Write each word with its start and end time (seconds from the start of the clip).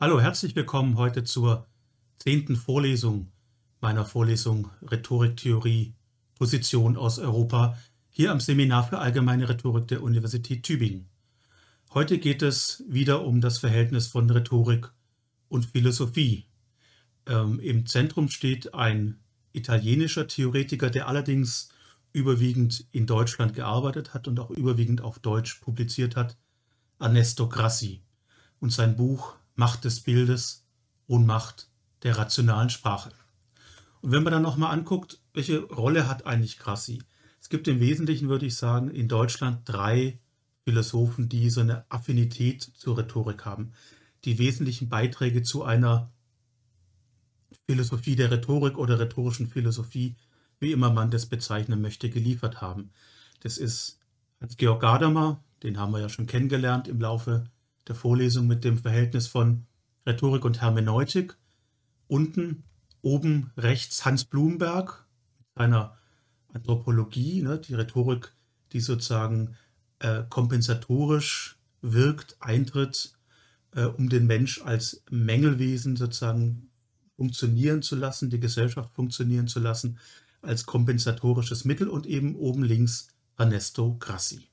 Hallo, 0.00 0.20
herzlich 0.20 0.56
willkommen 0.56 0.96
heute 0.96 1.22
zur 1.22 1.68
zehnten 2.18 2.56
Vorlesung 2.56 3.30
meiner 3.80 4.04
Vorlesung 4.04 4.68
Rhetoriktheorie 4.82 5.94
Position 6.34 6.96
aus 6.96 7.20
Europa 7.20 7.78
hier 8.10 8.32
am 8.32 8.40
Seminar 8.40 8.88
für 8.88 8.98
allgemeine 8.98 9.48
Rhetorik 9.48 9.86
der 9.86 10.02
Universität 10.02 10.64
Tübingen. 10.64 11.08
Heute 11.94 12.18
geht 12.18 12.42
es 12.42 12.82
wieder 12.88 13.24
um 13.24 13.40
das 13.40 13.58
Verhältnis 13.58 14.08
von 14.08 14.28
Rhetorik 14.28 14.90
und 15.48 15.66
Philosophie. 15.66 16.48
Ähm, 17.26 17.60
Im 17.60 17.86
Zentrum 17.86 18.28
steht 18.28 18.74
ein 18.74 19.20
italienischer 19.52 20.26
Theoretiker, 20.26 20.90
der 20.90 21.06
allerdings 21.06 21.68
überwiegend 22.12 22.84
in 22.90 23.06
Deutschland 23.06 23.54
gearbeitet 23.54 24.12
hat 24.12 24.26
und 24.26 24.40
auch 24.40 24.50
überwiegend 24.50 25.02
auf 25.02 25.20
Deutsch 25.20 25.54
publiziert 25.60 26.16
hat, 26.16 26.36
Ernesto 26.98 27.48
Grassi. 27.48 28.02
Und 28.58 28.72
sein 28.72 28.96
Buch 28.96 29.36
Macht 29.54 29.84
des 29.84 30.00
Bildes, 30.00 30.66
Ohnmacht 31.06 31.68
der 32.02 32.18
rationalen 32.18 32.70
Sprache. 32.70 33.12
Und 34.00 34.12
wenn 34.12 34.22
man 34.22 34.32
dann 34.32 34.42
nochmal 34.42 34.72
anguckt, 34.72 35.20
welche 35.32 35.62
Rolle 35.62 36.08
hat 36.08 36.26
eigentlich 36.26 36.58
Grassi? 36.58 37.02
Es 37.40 37.48
gibt 37.48 37.68
im 37.68 37.80
Wesentlichen, 37.80 38.28
würde 38.28 38.46
ich 38.46 38.56
sagen, 38.56 38.90
in 38.90 39.08
Deutschland 39.08 39.60
drei 39.64 40.18
Philosophen, 40.64 41.28
die 41.28 41.50
so 41.50 41.60
eine 41.60 41.84
Affinität 41.90 42.62
zur 42.62 42.98
Rhetorik 42.98 43.44
haben, 43.44 43.72
die 44.24 44.38
wesentlichen 44.38 44.88
Beiträge 44.88 45.42
zu 45.42 45.62
einer 45.62 46.10
Philosophie 47.66 48.16
der 48.16 48.30
Rhetorik 48.30 48.78
oder 48.78 48.98
rhetorischen 48.98 49.46
Philosophie, 49.46 50.16
wie 50.60 50.72
immer 50.72 50.90
man 50.90 51.10
das 51.10 51.26
bezeichnen 51.26 51.80
möchte, 51.80 52.10
geliefert 52.10 52.60
haben. 52.60 52.90
Das 53.40 53.58
ist 53.58 54.00
Hans-Georg 54.40 54.80
Gadamer, 54.80 55.42
den 55.62 55.78
haben 55.78 55.92
wir 55.92 56.00
ja 56.00 56.08
schon 56.08 56.26
kennengelernt 56.26 56.88
im 56.88 57.00
Laufe 57.00 57.44
der 57.88 57.94
Vorlesung 57.94 58.46
mit 58.46 58.64
dem 58.64 58.78
Verhältnis 58.78 59.26
von 59.26 59.66
Rhetorik 60.06 60.44
und 60.44 60.60
Hermeneutik. 60.60 61.36
Unten, 62.06 62.64
oben 63.02 63.50
rechts 63.56 64.04
Hans 64.04 64.24
Blumberg 64.24 65.06
mit 65.38 65.46
seiner 65.54 65.98
Anthropologie, 66.52 67.42
ne, 67.42 67.58
die 67.58 67.74
Rhetorik, 67.74 68.32
die 68.72 68.80
sozusagen 68.80 69.56
äh, 69.98 70.22
kompensatorisch 70.28 71.58
wirkt, 71.82 72.36
eintritt, 72.40 73.14
äh, 73.72 73.84
um 73.84 74.08
den 74.08 74.26
Mensch 74.26 74.62
als 74.62 75.02
Mängelwesen 75.10 75.96
sozusagen 75.96 76.70
funktionieren 77.16 77.82
zu 77.82 77.96
lassen, 77.96 78.30
die 78.30 78.40
Gesellschaft 78.40 78.94
funktionieren 78.94 79.46
zu 79.46 79.60
lassen, 79.60 79.98
als 80.42 80.66
kompensatorisches 80.66 81.64
Mittel 81.64 81.88
und 81.88 82.06
eben 82.06 82.36
oben 82.36 82.64
links 82.64 83.08
Ernesto 83.36 83.96
Grassi. 83.98 84.48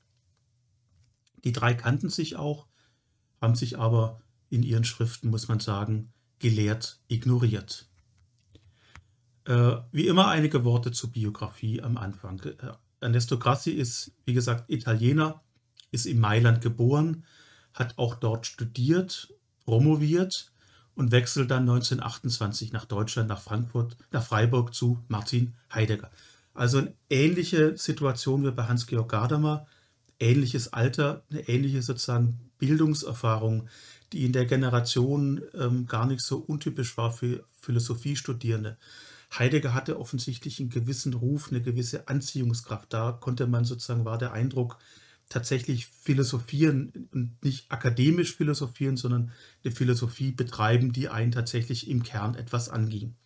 Die 1.44 1.52
drei 1.52 1.74
kannten 1.74 2.08
sich 2.08 2.36
auch, 2.36 2.66
haben 3.42 3.56
sich 3.56 3.78
aber 3.78 4.20
in 4.48 4.62
ihren 4.62 4.84
Schriften, 4.84 5.28
muss 5.28 5.48
man 5.48 5.60
sagen, 5.60 6.12
gelehrt 6.38 7.00
ignoriert. 7.08 7.88
Äh, 9.44 9.76
wie 9.90 10.06
immer 10.06 10.28
einige 10.28 10.64
Worte 10.64 10.92
zur 10.92 11.10
Biografie 11.10 11.82
am 11.82 11.96
Anfang. 11.96 12.40
Äh, 12.40 12.54
Ernesto 13.00 13.38
Grassi 13.38 13.72
ist, 13.72 14.12
wie 14.24 14.34
gesagt, 14.34 14.70
Italiener, 14.70 15.42
ist 15.90 16.06
in 16.06 16.20
Mailand 16.20 16.60
geboren, 16.60 17.24
hat 17.74 17.98
auch 17.98 18.14
dort 18.14 18.46
studiert, 18.46 19.34
promoviert 19.64 20.52
und 20.94 21.10
wechselt 21.10 21.50
dann 21.50 21.62
1928 21.62 22.72
nach 22.72 22.84
Deutschland, 22.84 23.28
nach 23.28 23.40
Frankfurt, 23.40 23.96
nach 24.12 24.24
Freiburg 24.24 24.74
zu 24.74 25.02
Martin 25.08 25.54
Heidegger. 25.72 26.10
Also 26.54 26.78
eine 26.78 26.94
ähnliche 27.10 27.76
Situation 27.76 28.44
wie 28.44 28.50
bei 28.50 28.68
Hans-Georg 28.68 29.10
Gadamer, 29.10 29.66
ähnliches 30.20 30.72
Alter, 30.72 31.24
eine 31.30 31.48
ähnliche 31.48 31.82
sozusagen 31.82 32.51
Bildungserfahrung, 32.62 33.68
die 34.12 34.24
in 34.24 34.32
der 34.32 34.46
Generation 34.46 35.42
ähm, 35.52 35.88
gar 35.88 36.06
nicht 36.06 36.22
so 36.22 36.38
untypisch 36.38 36.96
war 36.96 37.10
für 37.10 37.44
Philosophiestudierende. 37.60 38.76
Heidegger 39.36 39.74
hatte 39.74 39.98
offensichtlich 39.98 40.60
einen 40.60 40.70
gewissen 40.70 41.12
Ruf, 41.12 41.48
eine 41.50 41.60
gewisse 41.60 42.06
Anziehungskraft. 42.06 42.92
Da 42.92 43.10
konnte 43.10 43.48
man 43.48 43.64
sozusagen, 43.64 44.04
war 44.04 44.16
der 44.16 44.32
Eindruck, 44.32 44.78
tatsächlich 45.28 45.86
philosophieren 45.86 47.08
und 47.12 47.42
nicht 47.42 47.72
akademisch 47.72 48.36
philosophieren, 48.36 48.96
sondern 48.96 49.32
eine 49.64 49.74
Philosophie 49.74 50.30
betreiben, 50.30 50.92
die 50.92 51.08
einen 51.08 51.32
tatsächlich 51.32 51.90
im 51.90 52.04
Kern 52.04 52.36
etwas 52.36 52.68
anging. 52.68 53.16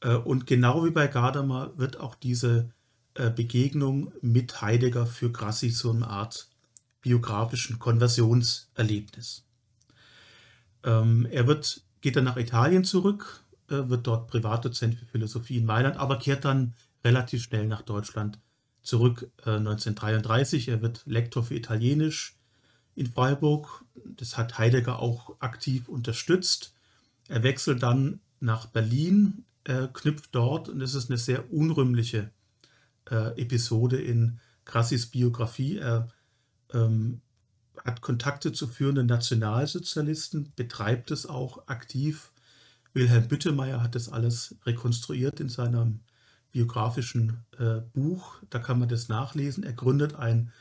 Äh, 0.00 0.16
und 0.16 0.46
genau 0.46 0.84
wie 0.84 0.90
bei 0.90 1.06
Gadamer 1.06 1.72
wird 1.78 1.98
auch 1.98 2.16
diese 2.16 2.68
äh, 3.14 3.30
Begegnung 3.30 4.12
mit 4.20 4.60
Heidegger 4.60 5.06
für 5.06 5.32
Grassi 5.32 5.70
so 5.70 5.90
eine 5.90 6.06
Art 6.06 6.51
biografischen 7.02 7.78
Konversionserlebnis. 7.78 9.44
Ähm, 10.84 11.26
er 11.30 11.46
wird, 11.46 11.82
geht 12.00 12.16
dann 12.16 12.24
nach 12.24 12.36
Italien 12.36 12.84
zurück, 12.84 13.42
äh, 13.68 13.88
wird 13.88 14.06
dort 14.06 14.28
Privatdozent 14.28 14.94
für 14.94 15.06
Philosophie 15.06 15.58
in 15.58 15.66
Mailand, 15.66 15.96
aber 15.96 16.18
kehrt 16.18 16.44
dann 16.44 16.74
relativ 17.04 17.42
schnell 17.42 17.66
nach 17.66 17.82
Deutschland 17.82 18.38
zurück 18.82 19.30
äh, 19.44 19.50
1933. 19.50 20.68
Er 20.68 20.82
wird 20.82 21.02
Lektor 21.06 21.42
für 21.42 21.54
Italienisch 21.54 22.36
in 22.94 23.06
Freiburg. 23.06 23.84
Das 23.94 24.36
hat 24.36 24.58
Heidegger 24.58 24.98
auch 24.98 25.36
aktiv 25.40 25.88
unterstützt. 25.88 26.74
Er 27.28 27.42
wechselt 27.42 27.82
dann 27.82 28.20
nach 28.40 28.66
Berlin, 28.66 29.44
äh, 29.64 29.88
knüpft 29.92 30.34
dort, 30.34 30.68
und 30.68 30.80
das 30.80 30.94
ist 30.94 31.10
eine 31.10 31.18
sehr 31.18 31.52
unrühmliche 31.52 32.30
äh, 33.10 33.40
Episode 33.40 34.00
in 34.00 34.40
Grassis 34.64 35.06
Biografie. 35.06 35.78
Er 35.78 36.08
ähm, 36.72 37.20
hat 37.84 38.00
Kontakte 38.00 38.52
zu 38.52 38.66
führenden 38.66 39.06
Nationalsozialisten, 39.06 40.52
betreibt 40.56 41.10
es 41.10 41.26
auch 41.26 41.66
aktiv. 41.68 42.32
Wilhelm 42.92 43.28
Büttemeyer 43.28 43.82
hat 43.82 43.94
das 43.94 44.08
alles 44.08 44.56
rekonstruiert 44.66 45.40
in 45.40 45.48
seinem 45.48 46.00
biografischen 46.52 47.44
äh, 47.58 47.80
Buch. 47.94 48.36
Da 48.50 48.58
kann 48.58 48.78
man 48.78 48.88
das 48.88 49.08
nachlesen. 49.08 49.64
Er 49.64 49.72
gründet 49.72 50.14
ein 50.14 50.52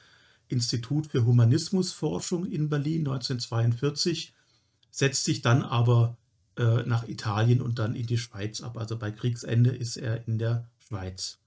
Institut 0.48 1.08
für 1.08 1.26
Humanismusforschung 1.26 2.46
in 2.46 2.70
Berlin 2.70 3.02
1942, 3.02 4.34
setzt 4.90 5.26
sich 5.26 5.42
dann 5.42 5.64
aber 5.64 6.18
äh, 6.58 6.84
nach 6.84 7.08
Italien 7.08 7.62
und 7.62 7.80
dann 7.80 7.96
in 7.96 8.08
die 8.08 8.18
Schweiz 8.18 8.62
ab. 8.62 8.78
Also 8.78 8.98
bei 8.98 9.12
Kriegsende 9.12 9.72
ist 9.72 9.98
er 9.98 10.28
in 10.28 10.40
der 10.40 10.68
Schweiz. 10.80 11.41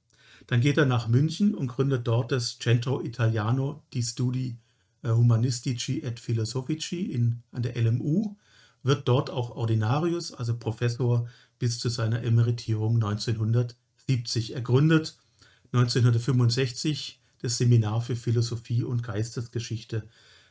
Dann 0.46 0.60
geht 0.60 0.76
er 0.76 0.86
nach 0.86 1.08
München 1.08 1.54
und 1.54 1.68
gründet 1.68 2.06
dort 2.06 2.32
das 2.32 2.58
Centro 2.58 3.02
Italiano 3.02 3.82
di 3.92 4.02
Studi 4.02 4.58
äh, 5.02 5.10
Humanistici 5.10 6.00
et 6.02 6.20
Philosophici 6.20 7.12
in, 7.12 7.42
an 7.52 7.62
der 7.62 7.76
LMU, 7.80 8.36
wird 8.82 9.08
dort 9.08 9.30
auch 9.30 9.50
Ordinarius, 9.50 10.32
also 10.32 10.56
Professor, 10.56 11.26
bis 11.58 11.78
zu 11.78 11.88
seiner 11.88 12.22
Emeritierung 12.22 12.96
1970. 12.96 14.54
Er 14.54 14.60
gründet 14.60 15.16
1965 15.72 17.20
das 17.40 17.58
Seminar 17.58 18.00
für 18.00 18.16
Philosophie 18.16 18.82
und 18.82 19.02
Geistesgeschichte 19.02 20.08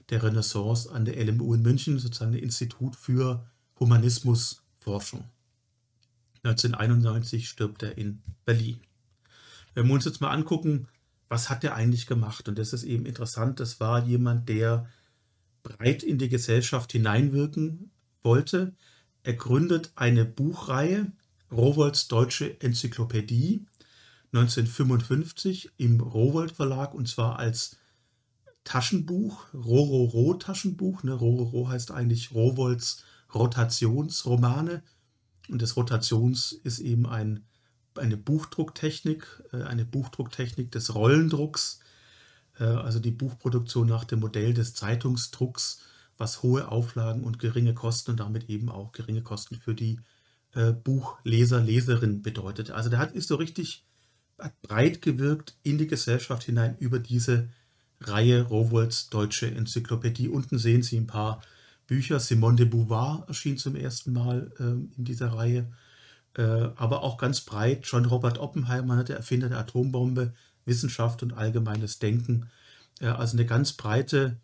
der 0.10 0.24
Renaissance 0.24 0.92
an 0.92 1.06
der 1.06 1.24
LMU 1.24 1.54
in 1.54 1.62
München, 1.62 2.00
sozusagen 2.00 2.34
ein 2.34 2.40
Institut 2.40 2.96
für 2.96 3.46
Humanismusforschung. 3.80 5.24
1991 6.44 7.48
stirbt 7.48 7.84
er 7.84 7.98
in 7.98 8.22
Berlin. 8.46 8.82
Wenn 9.74 9.88
wir 9.88 9.94
uns 9.94 10.06
jetzt 10.06 10.22
mal 10.22 10.32
angucken, 10.32 10.88
was 11.30 11.50
hat 11.50 11.64
er 11.64 11.76
eigentlich 11.76 12.06
gemacht? 12.06 12.48
Und 12.48 12.60
das 12.60 12.74
ist 12.74 12.84
eben 12.84 13.06
interessant. 13.06 13.60
Das 13.60 13.80
war 13.80 14.06
jemand, 14.06 14.50
der 14.50 14.88
breit 15.64 16.04
in 16.04 16.18
die 16.18 16.30
Gesellschaft 16.30 16.92
hineinwirken 16.92 17.92
wollte. 18.22 18.76
Er 19.24 19.34
gründet 19.34 19.92
eine 19.96 20.26
Buchreihe, 20.26 21.12
Rowoldts 21.52 22.08
Deutsche 22.08 22.60
Enzyklopädie, 22.62 23.66
1955 24.34 25.72
im 25.78 26.00
Rowold 26.02 26.52
Verlag 26.52 26.94
und 26.94 27.08
zwar 27.08 27.40
als 27.40 27.78
Taschenbuch, 28.64 29.54
Rororo 29.54 30.34
Taschenbuch. 30.36 31.04
Ne? 31.04 31.14
Rororo 31.14 31.70
heißt 31.70 31.92
eigentlich 31.92 32.34
Rowolds 32.34 33.04
Rotationsromane 33.34 34.84
und 35.50 35.62
das 35.62 35.76
Rotations 35.76 36.52
ist 36.52 36.80
eben 36.80 37.06
ein 37.06 37.46
eine 37.98 38.18
Buchdrucktechnik, 38.18 39.26
äh, 39.52 39.64
eine 39.64 39.86
Buchdrucktechnik 39.86 40.72
des 40.72 40.96
Rollendrucks, 40.96 41.80
äh, 42.60 42.64
also 42.64 43.00
die 43.00 43.12
Buchproduktion 43.12 43.88
nach 43.88 44.04
dem 44.04 44.20
Modell 44.20 44.54
des 44.54 44.74
Zeitungsdrucks, 44.74 45.82
was 46.18 46.44
hohe 46.44 46.70
Auflagen 46.70 47.24
und 47.24 47.40
geringe 47.40 47.74
Kosten 47.74 48.12
und 48.12 48.20
damit 48.20 48.50
eben 48.50 48.70
auch 48.70 48.92
geringe 48.92 49.22
Kosten 49.22 49.56
für 49.56 49.74
die 49.74 50.00
äh, 50.54 50.72
Buchleser, 50.72 51.62
Leserin 51.62 52.22
bedeutet. 52.22 52.72
Also 52.72 52.90
der 52.90 53.00
hat 53.00 53.14
ist 53.14 53.28
so 53.28 53.36
richtig 53.36 53.86
breit 54.62 55.02
gewirkt 55.02 55.56
in 55.64 55.78
die 55.78 55.88
Gesellschaft 55.88 56.44
hinein 56.44 56.78
über 56.80 57.00
diese 57.00 57.50
Reihe 58.02 58.42
Rowolds 58.42 59.10
Deutsche 59.10 59.50
Enzyklopädie. 59.50 60.28
Unten 60.28 60.58
sehen 60.58 60.84
Sie 60.84 60.98
ein 60.98 61.08
paar 61.08 61.42
Bücher. 61.88 62.20
Simone 62.20 62.58
de 62.58 62.66
Beauvoir 62.66 63.26
erschien 63.28 63.58
zum 63.58 63.76
ersten 63.76 64.14
Mal 64.14 64.52
ähm, 64.60 64.92
in 64.98 65.06
dieser 65.06 65.34
Reihe. 65.34 65.72
Äh, 66.38 66.70
aber 66.76 67.04
auch 67.04 67.18
ganz 67.18 67.42
breit. 67.42 67.82
John 67.84 68.06
Robert 68.06 68.40
Oppenheimer, 68.40 69.04
der 69.04 69.18
Erfinder 69.18 69.50
der 69.50 69.60
Atombombe, 69.60 70.34
Wissenschaft 70.66 71.22
und 71.24 71.34
allgemeines 71.34 72.00
Denken. 72.00 72.50
Äh, 73.00 73.08
also 73.08 73.38
eine 73.38 73.46
ganz 73.46 73.74
breite 73.74 74.38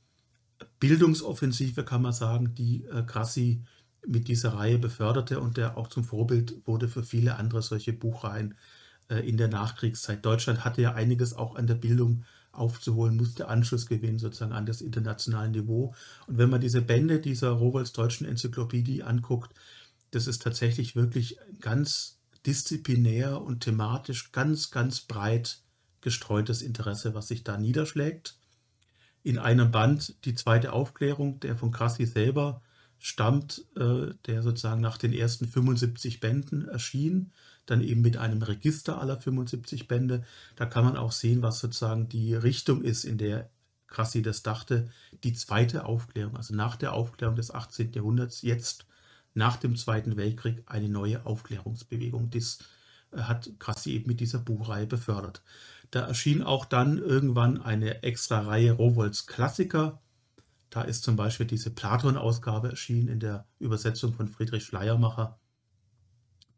Bildungsoffensive, 0.79 1.83
kann 1.83 2.01
man 2.01 2.13
sagen, 2.13 2.53
die 2.53 2.85
äh, 2.85 3.03
Grassi 3.03 3.63
mit 4.05 4.27
dieser 4.27 4.53
Reihe 4.53 4.77
beförderte 4.77 5.39
und 5.39 5.57
der 5.57 5.77
auch 5.77 5.87
zum 5.87 6.03
Vorbild 6.03 6.55
wurde 6.65 6.87
für 6.87 7.03
viele 7.03 7.35
andere 7.35 7.61
solche 7.61 7.93
Buchreihen 7.93 8.55
in 9.25 9.37
der 9.37 9.47
Nachkriegszeit. 9.47 10.23
Deutschland 10.23 10.63
hatte 10.63 10.83
ja 10.83 10.93
einiges 10.93 11.33
auch 11.33 11.55
an 11.55 11.65
der 11.65 11.73
Bildung 11.73 12.23
aufzuholen, 12.51 13.17
musste 13.17 13.47
Anschluss 13.47 13.87
gewinnen 13.87 14.19
sozusagen 14.19 14.53
an 14.53 14.65
das 14.65 14.81
internationale 14.81 15.49
Niveau. 15.49 15.95
Und 16.27 16.37
wenn 16.37 16.49
man 16.49 16.61
diese 16.61 16.81
Bände 16.81 17.19
dieser 17.19 17.49
Rowohls 17.49 17.91
deutschen 17.91 18.27
Enzyklopädie 18.27 19.03
anguckt, 19.03 19.53
das 20.11 20.27
ist 20.27 20.41
tatsächlich 20.41 20.95
wirklich 20.95 21.37
ganz 21.59 22.19
disziplinär 22.45 23.41
und 23.41 23.61
thematisch 23.61 24.31
ganz, 24.31 24.71
ganz 24.71 25.01
breit 25.01 25.61
gestreutes 26.01 26.61
Interesse, 26.61 27.13
was 27.13 27.27
sich 27.27 27.43
da 27.43 27.57
niederschlägt. 27.57 28.37
In 29.23 29.37
einem 29.37 29.71
Band 29.71 30.15
die 30.25 30.35
zweite 30.35 30.71
Aufklärung, 30.71 31.39
der 31.41 31.57
von 31.57 31.71
Crassi 31.71 32.05
selber 32.05 32.61
stammt, 32.97 33.65
äh, 33.75 34.13
der 34.25 34.43
sozusagen 34.43 34.81
nach 34.81 34.97
den 34.97 35.13
ersten 35.13 35.47
75 35.47 36.19
Bänden 36.19 36.67
erschien, 36.67 37.31
dann 37.65 37.81
eben 37.81 38.01
mit 38.01 38.17
einem 38.17 38.41
Register 38.41 38.99
aller 38.99 39.19
75 39.19 39.87
Bände. 39.87 40.23
Da 40.55 40.65
kann 40.65 40.85
man 40.85 40.97
auch 40.97 41.11
sehen, 41.11 41.41
was 41.41 41.59
sozusagen 41.59 42.09
die 42.09 42.33
Richtung 42.33 42.83
ist, 42.83 43.03
in 43.03 43.17
der 43.17 43.49
Crassi 43.87 44.21
das 44.21 44.43
dachte. 44.43 44.89
Die 45.23 45.33
zweite 45.33 45.85
Aufklärung, 45.85 46.37
also 46.37 46.55
nach 46.55 46.75
der 46.75 46.93
Aufklärung 46.93 47.35
des 47.35 47.51
18. 47.51 47.93
Jahrhunderts, 47.93 48.41
jetzt 48.41 48.85
nach 49.33 49.57
dem 49.57 49.75
Zweiten 49.75 50.17
Weltkrieg 50.17 50.63
eine 50.65 50.89
neue 50.89 51.25
Aufklärungsbewegung. 51.25 52.29
Das 52.29 52.59
äh, 53.11 53.21
hat 53.21 53.51
Crassi 53.59 53.93
eben 53.93 54.07
mit 54.07 54.19
dieser 54.19 54.39
Buchreihe 54.39 54.87
befördert. 54.87 55.43
Da 55.91 56.01
erschien 56.01 56.43
auch 56.43 56.65
dann 56.65 56.97
irgendwann 56.97 57.61
eine 57.61 58.03
extra 58.03 58.41
Reihe 58.41 58.73
Rowohls 58.73 59.25
Klassiker. 59.25 60.01
Da 60.69 60.83
ist 60.83 61.03
zum 61.03 61.15
Beispiel 61.15 61.47
diese 61.47 61.71
Platon-Ausgabe 61.71 62.69
erschienen 62.69 63.07
in 63.07 63.19
der 63.19 63.47
Übersetzung 63.57 64.13
von 64.13 64.27
Friedrich 64.27 64.65
Schleiermacher. 64.65 65.39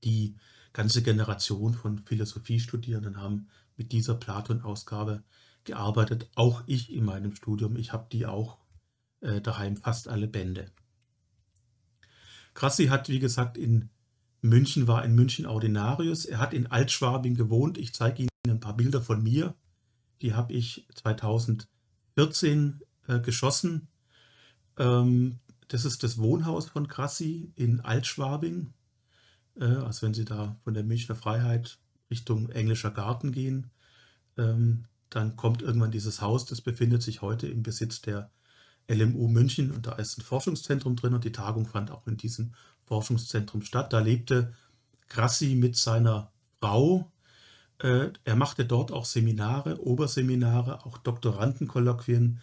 Die 0.04 0.36
ganze 0.74 1.02
Generation 1.02 1.74
von 1.74 2.00
Philosophiestudierenden 2.00 3.18
haben 3.22 3.48
mit 3.78 3.94
dieser 3.94 4.16
Platon-Ausgabe 4.16 5.24
gearbeitet. 5.64 6.30
Auch 6.36 6.64
ich 6.66 6.92
in 6.92 7.06
meinem 7.06 7.36
Studium. 7.36 7.78
Ich 7.78 7.94
habe 7.94 8.08
die 8.12 8.26
auch 8.26 8.58
äh, 9.22 9.40
daheim, 9.40 9.78
fast 9.78 10.08
alle 10.08 10.28
Bände. 10.28 10.72
Grassi 12.54 12.88
hat, 12.88 13.10
wie 13.10 13.20
gesagt, 13.20 13.58
in 13.58 13.90
München, 14.42 14.88
war 14.88 15.06
in 15.06 15.16
München 15.16 15.46
Ordinarius. 15.46 16.26
Er 16.26 16.40
hat 16.40 16.54
in 16.54 16.68
Altschwabing 16.68 17.36
gewohnt. 17.36 17.78
Ich 17.78 17.94
zeige 17.94 18.24
Ihnen 18.24 18.30
ein 18.48 18.60
paar 18.60 18.76
Bilder 18.76 19.02
von 19.02 19.22
mir. 19.22 19.56
Die 20.22 20.34
habe 20.34 20.54
ich 20.54 20.88
2014 20.96 22.82
äh, 23.08 23.20
geschossen. 23.20 23.88
Ähm, 24.78 25.40
das 25.68 25.86
ist 25.86 26.04
das 26.04 26.18
Wohnhaus 26.18 26.68
von 26.68 26.88
Grassi 26.88 27.54
in 27.56 27.80
Altschwabing. 27.82 28.74
Äh, 29.60 29.66
also 29.66 30.06
wenn 30.06 30.14
Sie 30.14 30.26
da 30.26 30.58
von 30.64 30.74
der 30.74 30.84
Münchner 30.84 31.16
Freiheit 31.16 31.80
Richtung 32.10 32.50
Englischer 32.50 32.92
Garten 32.92 33.32
gehen, 33.32 33.72
ähm, 34.38 34.86
dann 35.10 35.36
kommt 35.36 35.62
irgendwann 35.62 35.92
dieses 35.92 36.22
Haus. 36.22 36.46
Das 36.46 36.62
befindet 36.62 37.04
sich 37.04 37.22
heute 37.22 37.48
im 37.48 37.64
Besitz 37.64 38.02
der 38.02 38.32
LMU 38.92 39.28
München 39.28 39.72
und 39.72 39.88
da 39.88 39.94
ist 39.94 40.18
ein 40.18 40.22
Forschungszentrum 40.22 40.96
drin 40.96 41.14
und 41.14 41.24
die 41.24 41.32
Tagung 41.32 41.66
fand 41.66 41.92
auch 41.92 42.08
in 42.08 42.18
diesem 42.18 42.54
Forschungszentrum 42.84 43.62
statt. 43.62 43.94
Da 43.94 44.00
lebte 44.00 44.54
Grassi 45.08 45.56
mit 45.56 45.78
seiner 45.78 46.32
Frau. 46.60 47.12
Äh, 47.80 48.10
er 48.24 48.36
machte 48.36 48.66
dort 48.66 48.92
auch 48.92 49.06
Seminare, 49.06 49.82
Oberseminare, 49.82 50.86
auch 50.86 50.98
Doktorandenkolloquien. 50.98 52.42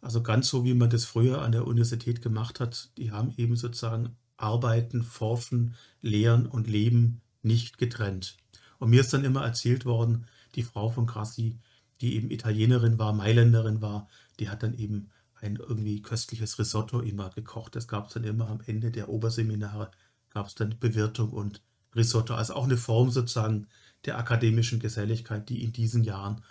Also 0.00 0.22
ganz 0.22 0.48
so, 0.48 0.64
wie 0.64 0.74
man 0.74 0.90
das 0.90 1.04
früher 1.04 1.42
an 1.42 1.52
der 1.52 1.66
Universität 1.66 2.22
gemacht 2.22 2.60
hat. 2.60 2.90
Die 2.96 3.12
haben 3.12 3.34
eben 3.36 3.56
sozusagen 3.56 4.16
Arbeiten, 4.38 5.02
Forschen, 5.02 5.74
Lehren 6.00 6.46
und 6.46 6.66
Leben 6.66 7.20
nicht 7.42 7.76
getrennt. 7.76 8.36
Und 8.78 8.90
mir 8.90 9.02
ist 9.02 9.12
dann 9.12 9.24
immer 9.24 9.44
erzählt 9.44 9.84
worden, 9.84 10.26
die 10.54 10.62
Frau 10.62 10.88
von 10.88 11.06
Grassi, 11.06 11.58
die 12.00 12.16
eben 12.16 12.30
Italienerin 12.30 12.98
war, 12.98 13.12
Mailänderin 13.12 13.82
war, 13.82 14.08
die 14.38 14.48
hat 14.48 14.62
dann 14.62 14.74
eben 14.74 15.10
ein 15.42 15.56
irgendwie 15.56 16.02
köstliches 16.02 16.58
Risotto 16.58 17.00
immer 17.00 17.30
gekocht. 17.30 17.76
Das 17.76 17.88
gab 17.88 18.08
es 18.08 18.14
dann 18.14 18.24
immer 18.24 18.48
am 18.48 18.60
Ende 18.66 18.90
der 18.90 19.08
Oberseminare, 19.08 19.90
gab 20.30 20.46
es 20.46 20.54
dann 20.54 20.78
Bewirtung 20.78 21.30
und 21.30 21.62
Risotto. 21.94 22.34
Also 22.34 22.54
auch 22.54 22.64
eine 22.64 22.76
Form 22.76 23.10
sozusagen 23.10 23.66
der 24.04 24.18
akademischen 24.18 24.80
Geselligkeit, 24.80 25.48
die 25.48 25.62
in 25.62 25.72
diesen 25.72 26.04
Jahren 26.04 26.42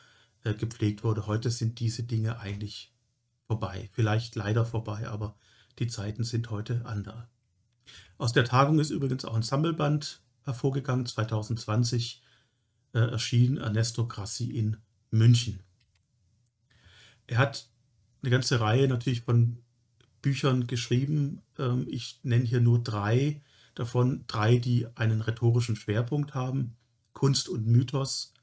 äh, 0.43 0.53
gepflegt 0.53 1.03
wurde. 1.03 1.27
Heute 1.27 1.49
sind 1.49 1.79
diese 1.79 2.03
Dinge 2.03 2.39
eigentlich 2.39 2.93
vorbei. 3.47 3.89
Vielleicht 3.93 4.35
leider 4.35 4.65
vorbei, 4.65 5.07
aber 5.07 5.35
die 5.79 5.87
Zeiten 5.87 6.23
sind 6.23 6.49
heute 6.49 6.85
andere. 6.85 7.27
Aus 8.17 8.33
der 8.33 8.45
Tagung 8.45 8.79
ist 8.79 8.89
übrigens 8.89 9.25
auch 9.25 9.35
ein 9.35 9.43
Sammelband 9.43 10.21
hervorgegangen. 10.43 11.05
2020 11.05 12.21
äh, 12.93 12.99
erschien 12.99 13.57
Ernesto 13.57 14.07
Grassi 14.07 14.51
in 14.51 14.77
München. 15.11 15.63
Er 17.27 17.37
hat 17.37 17.69
eine 18.21 18.31
ganze 18.31 18.59
Reihe 18.59 18.87
natürlich 18.87 19.21
von 19.21 19.57
Büchern 20.21 20.67
geschrieben. 20.67 21.41
Ähm, 21.57 21.85
ich 21.89 22.19
nenne 22.23 22.45
hier 22.45 22.61
nur 22.61 22.83
drei 22.83 23.41
davon, 23.75 24.25
drei, 24.27 24.57
die 24.57 24.87
einen 24.95 25.21
rhetorischen 25.21 25.75
Schwerpunkt 25.75 26.33
haben. 26.33 26.75
Kunst 27.13 27.49
und 27.49 27.65
Mythos, 27.67 28.33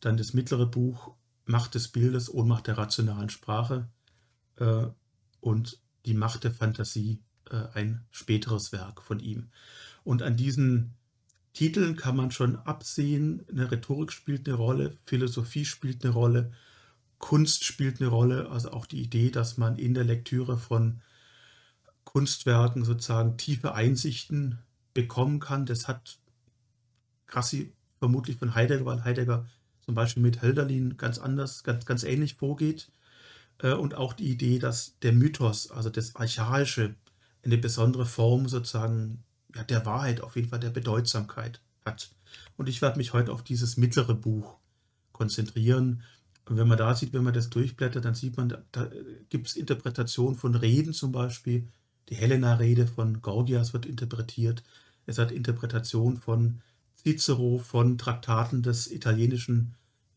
dann 0.00 0.16
das 0.16 0.32
mittlere 0.32 0.66
Buch 0.66 1.14
Macht 1.44 1.74
des 1.74 1.88
Bildes, 1.88 2.32
Ohnmacht 2.32 2.66
der 2.66 2.78
rationalen 2.78 3.28
Sprache 3.28 3.88
äh, 4.56 4.86
und 5.40 5.80
die 6.06 6.14
Macht 6.14 6.44
der 6.44 6.52
Fantasie, 6.52 7.22
äh, 7.50 7.64
ein 7.74 8.06
späteres 8.10 8.72
Werk 8.72 9.02
von 9.02 9.18
ihm. 9.18 9.50
Und 10.04 10.22
an 10.22 10.36
diesen 10.36 10.94
Titeln 11.52 11.96
kann 11.96 12.16
man 12.16 12.30
schon 12.30 12.56
absehen, 12.56 13.44
eine 13.50 13.70
Rhetorik 13.70 14.12
spielt 14.12 14.48
eine 14.48 14.56
Rolle, 14.56 14.96
Philosophie 15.04 15.64
spielt 15.64 16.04
eine 16.04 16.14
Rolle 16.14 16.52
Kunst 17.20 17.64
spielt 17.64 18.00
eine 18.00 18.10
Rolle, 18.10 18.50
also 18.50 18.72
auch 18.72 18.86
die 18.86 19.00
Idee, 19.00 19.30
dass 19.30 19.56
man 19.56 19.78
in 19.78 19.94
der 19.94 20.04
Lektüre 20.04 20.58
von 20.58 21.00
Kunstwerken 22.04 22.84
sozusagen 22.84 23.36
tiefe 23.36 23.74
Einsichten 23.74 24.58
bekommen 24.94 25.38
kann. 25.38 25.66
Das 25.66 25.86
hat 25.86 26.18
Grassi 27.28 27.72
vermutlich 27.98 28.38
von 28.38 28.54
Heidegger, 28.56 28.86
weil 28.86 29.04
Heidegger 29.04 29.46
zum 29.80 29.94
Beispiel 29.94 30.22
mit 30.22 30.42
Hölderlin 30.42 30.96
ganz 30.96 31.18
anders, 31.18 31.62
ganz, 31.62 31.84
ganz 31.84 32.02
ähnlich 32.02 32.34
vorgeht. 32.34 32.90
Äh, 33.58 33.74
und 33.74 33.94
auch 33.94 34.14
die 34.14 34.30
Idee, 34.30 34.58
dass 34.58 34.98
der 35.00 35.12
Mythos, 35.12 35.70
also 35.70 35.90
das 35.90 36.16
Archaische, 36.16 36.94
eine 37.44 37.58
besondere 37.58 38.06
Form 38.06 38.48
sozusagen 38.48 39.22
ja, 39.54 39.62
der 39.62 39.86
Wahrheit, 39.86 40.20
auf 40.20 40.36
jeden 40.36 40.48
Fall 40.48 40.60
der 40.60 40.70
Bedeutsamkeit 40.70 41.60
hat. 41.84 42.10
Und 42.56 42.68
ich 42.68 42.82
werde 42.82 42.98
mich 42.98 43.12
heute 43.12 43.32
auf 43.32 43.42
dieses 43.42 43.76
mittlere 43.76 44.14
Buch 44.14 44.56
konzentrieren. 45.12 46.02
Und 46.50 46.56
wenn 46.56 46.66
man 46.66 46.78
da 46.78 46.96
sieht, 46.96 47.12
wenn 47.12 47.22
man 47.22 47.32
das 47.32 47.48
durchblättert, 47.48 48.04
dann 48.04 48.16
sieht 48.16 48.36
man, 48.36 48.48
da, 48.48 48.60
da 48.72 48.90
gibt 49.28 49.46
es 49.46 49.54
Interpretationen 49.54 50.36
von 50.36 50.56
Reden 50.56 50.92
zum 50.92 51.12
Beispiel. 51.12 51.68
Die 52.08 52.16
Helena-Rede 52.16 52.88
von 52.88 53.22
Gorgias 53.22 53.72
wird 53.72 53.86
interpretiert. 53.86 54.64
Es 55.06 55.18
hat 55.18 55.30
Interpretationen 55.30 56.18
von 56.18 56.60
Cicero, 56.96 57.58
von 57.58 57.98
Traktaten 57.98 58.64
des 58.64 58.90
italienischen 58.90 59.76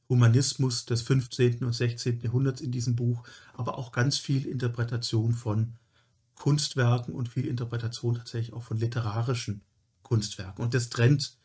Humanismus 0.10 0.88
des 0.88 1.04
15. 1.04 1.64
und 1.64 1.74
16. 1.74 2.22
Jahrhunderts 2.22 2.62
in 2.62 2.72
diesem 2.72 2.96
Buch, 2.96 3.24
aber 3.54 3.78
auch 3.78 3.92
ganz 3.92 4.18
viel 4.18 4.48
Interpretation 4.48 5.34
von 5.34 5.74
Kunstwerken 6.34 7.14
und 7.14 7.30
viel 7.30 7.46
Interpretation 7.46 8.16
tatsächlich 8.16 8.54
auch 8.54 8.64
von 8.64 8.80
literarischen 8.80 9.62
Kunstwerken. 10.02 10.66
Und 10.66 10.74
das 10.74 10.90
trennt 10.90 11.38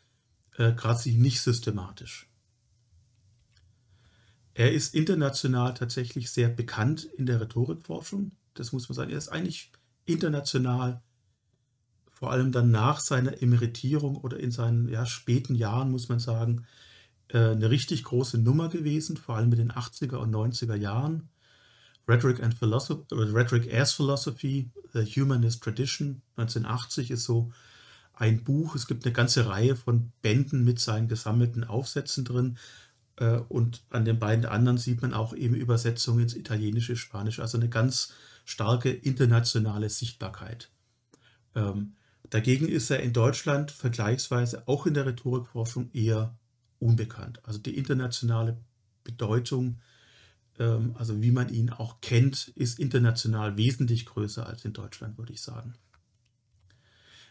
äh, 0.56 0.72
Grazi 0.72 1.12
nicht 1.12 1.42
systematisch. 1.42 2.27
Er 4.58 4.72
ist 4.72 4.92
international 4.92 5.72
tatsächlich 5.74 6.32
sehr 6.32 6.48
bekannt 6.48 7.04
in 7.04 7.26
der 7.26 7.40
Rhetorikforschung. 7.40 8.32
Das 8.54 8.72
muss 8.72 8.88
man 8.88 8.96
sagen. 8.96 9.12
Er 9.12 9.18
ist 9.18 9.28
eigentlich 9.28 9.70
international, 10.04 11.00
vor 12.10 12.32
allem 12.32 12.50
dann 12.50 12.72
nach 12.72 12.98
seiner 12.98 13.40
Emeritierung 13.40 14.16
oder 14.16 14.40
in 14.40 14.50
seinen 14.50 14.88
ja, 14.88 15.06
späten 15.06 15.54
Jahren, 15.54 15.92
muss 15.92 16.08
man 16.08 16.18
sagen, 16.18 16.66
äh, 17.28 17.38
eine 17.38 17.70
richtig 17.70 18.02
große 18.02 18.38
Nummer 18.38 18.68
gewesen, 18.68 19.16
vor 19.16 19.36
allem 19.36 19.52
in 19.52 19.58
den 19.58 19.70
80er 19.70 20.16
und 20.16 20.34
90er 20.34 20.74
Jahren. 20.74 21.28
Rhetoric, 22.08 22.42
and 22.42 22.52
Philosophy, 22.52 23.04
Rhetoric 23.12 23.72
as 23.72 23.92
Philosophy, 23.92 24.72
The 24.92 25.04
Humanist 25.04 25.62
Tradition, 25.62 26.20
1980 26.34 27.12
ist 27.12 27.22
so 27.22 27.52
ein 28.12 28.42
Buch. 28.42 28.74
Es 28.74 28.88
gibt 28.88 29.04
eine 29.04 29.12
ganze 29.12 29.46
Reihe 29.46 29.76
von 29.76 30.10
Bänden 30.20 30.64
mit 30.64 30.80
seinen 30.80 31.06
gesammelten 31.06 31.62
Aufsätzen 31.62 32.24
drin. 32.24 32.58
Äh, 33.18 33.40
und 33.48 33.82
an 33.90 34.04
den 34.04 34.18
beiden 34.18 34.46
anderen 34.46 34.78
sieht 34.78 35.02
man 35.02 35.12
auch 35.12 35.34
eben 35.34 35.54
Übersetzungen 35.54 36.22
ins 36.22 36.34
Italienische, 36.34 36.96
Spanische, 36.96 37.42
also 37.42 37.58
eine 37.58 37.68
ganz 37.68 38.14
starke 38.44 38.90
internationale 38.90 39.90
Sichtbarkeit. 39.90 40.70
Ähm, 41.54 41.94
dagegen 42.30 42.68
ist 42.68 42.90
er 42.90 43.00
in 43.00 43.12
Deutschland 43.12 43.70
vergleichsweise 43.70 44.66
auch 44.66 44.86
in 44.86 44.94
der 44.94 45.06
Rhetorikforschung 45.06 45.90
eher 45.92 46.36
unbekannt. 46.78 47.40
Also 47.44 47.58
die 47.58 47.76
internationale 47.76 48.56
Bedeutung, 49.04 49.80
ähm, 50.58 50.94
also 50.96 51.20
wie 51.20 51.32
man 51.32 51.48
ihn 51.48 51.70
auch 51.70 52.00
kennt, 52.00 52.48
ist 52.54 52.78
international 52.78 53.56
wesentlich 53.56 54.06
größer 54.06 54.46
als 54.46 54.64
in 54.64 54.72
Deutschland, 54.72 55.18
würde 55.18 55.32
ich 55.32 55.42
sagen. 55.42 55.74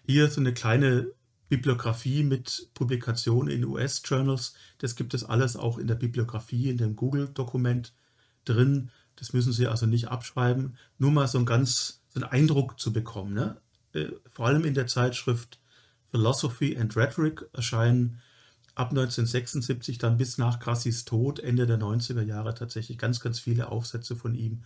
Hier 0.06 0.29
so 0.29 0.39
eine 0.39 0.53
kleine 0.53 1.08
Bibliografie 1.50 2.24
mit 2.24 2.70
Publikationen 2.74 3.50
in 3.50 3.66
US-Journals. 3.66 4.54
Das 4.80 4.96
gibt 4.96 5.13
es 5.13 5.24
alles 5.24 5.56
auch 5.56 5.77
in 5.77 5.88
der 5.88 5.96
Bibliografie, 5.96 6.70
in 6.70 6.77
dem 6.77 6.96
Google-Dokument 6.96 7.94
drin. 8.46 8.89
Das 9.16 9.34
müssen 9.34 9.54
Sie 9.54 9.68
also 9.68 9.86
nicht 9.86 10.10
abschreiben. 10.10 10.77
Nur 10.98 11.12
mal 11.12 11.27
so, 11.27 11.39
ein 11.39 11.46
ganz, 11.46 12.01
so 12.10 12.22
einen 12.22 12.32
Eindruck 12.32 12.80
zu 12.80 12.92
bekommen. 12.94 13.34
Ne? 13.34 13.58
Äh, 13.94 14.08
vor 14.32 14.48
allem 14.48 14.66
in 14.66 14.74
der 14.74 14.88
Zeitschrift 14.88 15.60
Philosophy 16.12 16.77
and 16.77 16.96
Rhetoric 16.96 17.50
erscheinen 17.54 18.22
ab 18.75 18.89
1976 18.92 19.98
dann 19.98 20.18
bis 20.18 20.38
nach 20.38 20.60
Grassis 20.60 21.04
Tod, 21.04 21.39
Ende 21.39 21.66
der 21.66 21.80
90er 21.80 22.22
Jahre 22.22 22.54
tatsächlich 22.54 22.98
ganz, 22.98 23.20
ganz 23.20 23.39
viele 23.39 23.70
Aufsätze 23.72 24.16
von 24.16 24.36
ihm, 24.36 24.63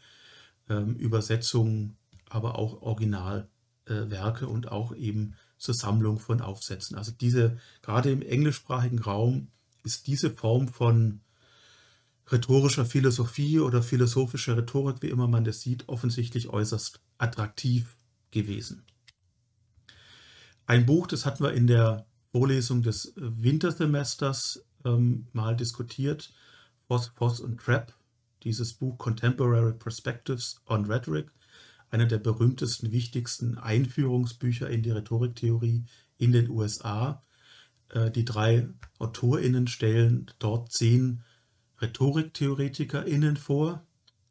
ähm, 0.70 0.96
Übersetzungen, 0.96 1.96
aber 2.30 2.58
auch 2.60 2.82
Originalwerke 2.82 4.48
und 4.48 4.72
auch 4.72 4.94
eben 4.96 5.36
zur 5.62 5.76
Sammlung 5.76 6.20
von 6.20 6.42
Aufsätzen. 6.42 6.98
Also 6.98 7.12
diese, 7.12 7.58
gerade 7.84 8.12
im 8.12 8.24
englischsprachigen 8.24 9.00
Raum 9.00 9.48
ist 9.84 10.08
diese 10.08 10.32
Form 10.32 10.68
von 10.68 11.22
rhetorischer 12.32 12.86
Philosophie 12.86 13.60
oder 13.60 13.84
philosophischer 13.84 14.58
Rhetorik, 14.58 15.02
wie 15.02 15.10
immer 15.10 15.28
man 15.28 15.44
das 15.44 15.62
sieht, 15.62 15.88
offensichtlich 15.88 16.50
äußerst 16.50 17.00
attraktiv 17.20 17.96
gewesen. 18.32 18.84
Ein 20.66 20.86
Buch, 20.86 21.06
das 21.06 21.26
hatten 21.26 21.44
wir 21.44 21.54
in 21.54 21.68
der 21.68 22.08
Vorlesung 22.32 22.82
des 22.82 23.14
Wintersemesters 23.16 24.66
ähm, 24.84 25.28
mal 25.32 25.56
diskutiert, 25.56 26.34
Voss, 26.88 27.12
Voss 27.16 27.40
und 27.40 27.60
Trapp, 27.60 27.94
dieses 28.44 28.74
Buch 28.74 28.98
Contemporary 28.98 29.74
Perspectives 29.74 30.60
on 30.68 30.86
Rhetoric, 30.86 31.32
einer 31.92 32.08
der 32.08 32.18
berühmtesten, 32.18 32.92
wichtigsten 32.92 33.58
Einführungsbücher 33.58 34.70
in 34.70 34.82
die 34.82 34.92
Rhetoriktheorie 34.92 35.86
in 36.18 36.32
den 36.32 36.50
USA. 36.50 37.24
Äh, 37.90 38.10
die 38.10 38.26
drei 38.26 38.70
AutorInnen 38.98 39.68
stellen 39.68 40.32
dort 40.40 40.72
zehn 40.72 41.24
RhetoriktheoretikerInnen 41.80 43.38
vor 43.38 43.86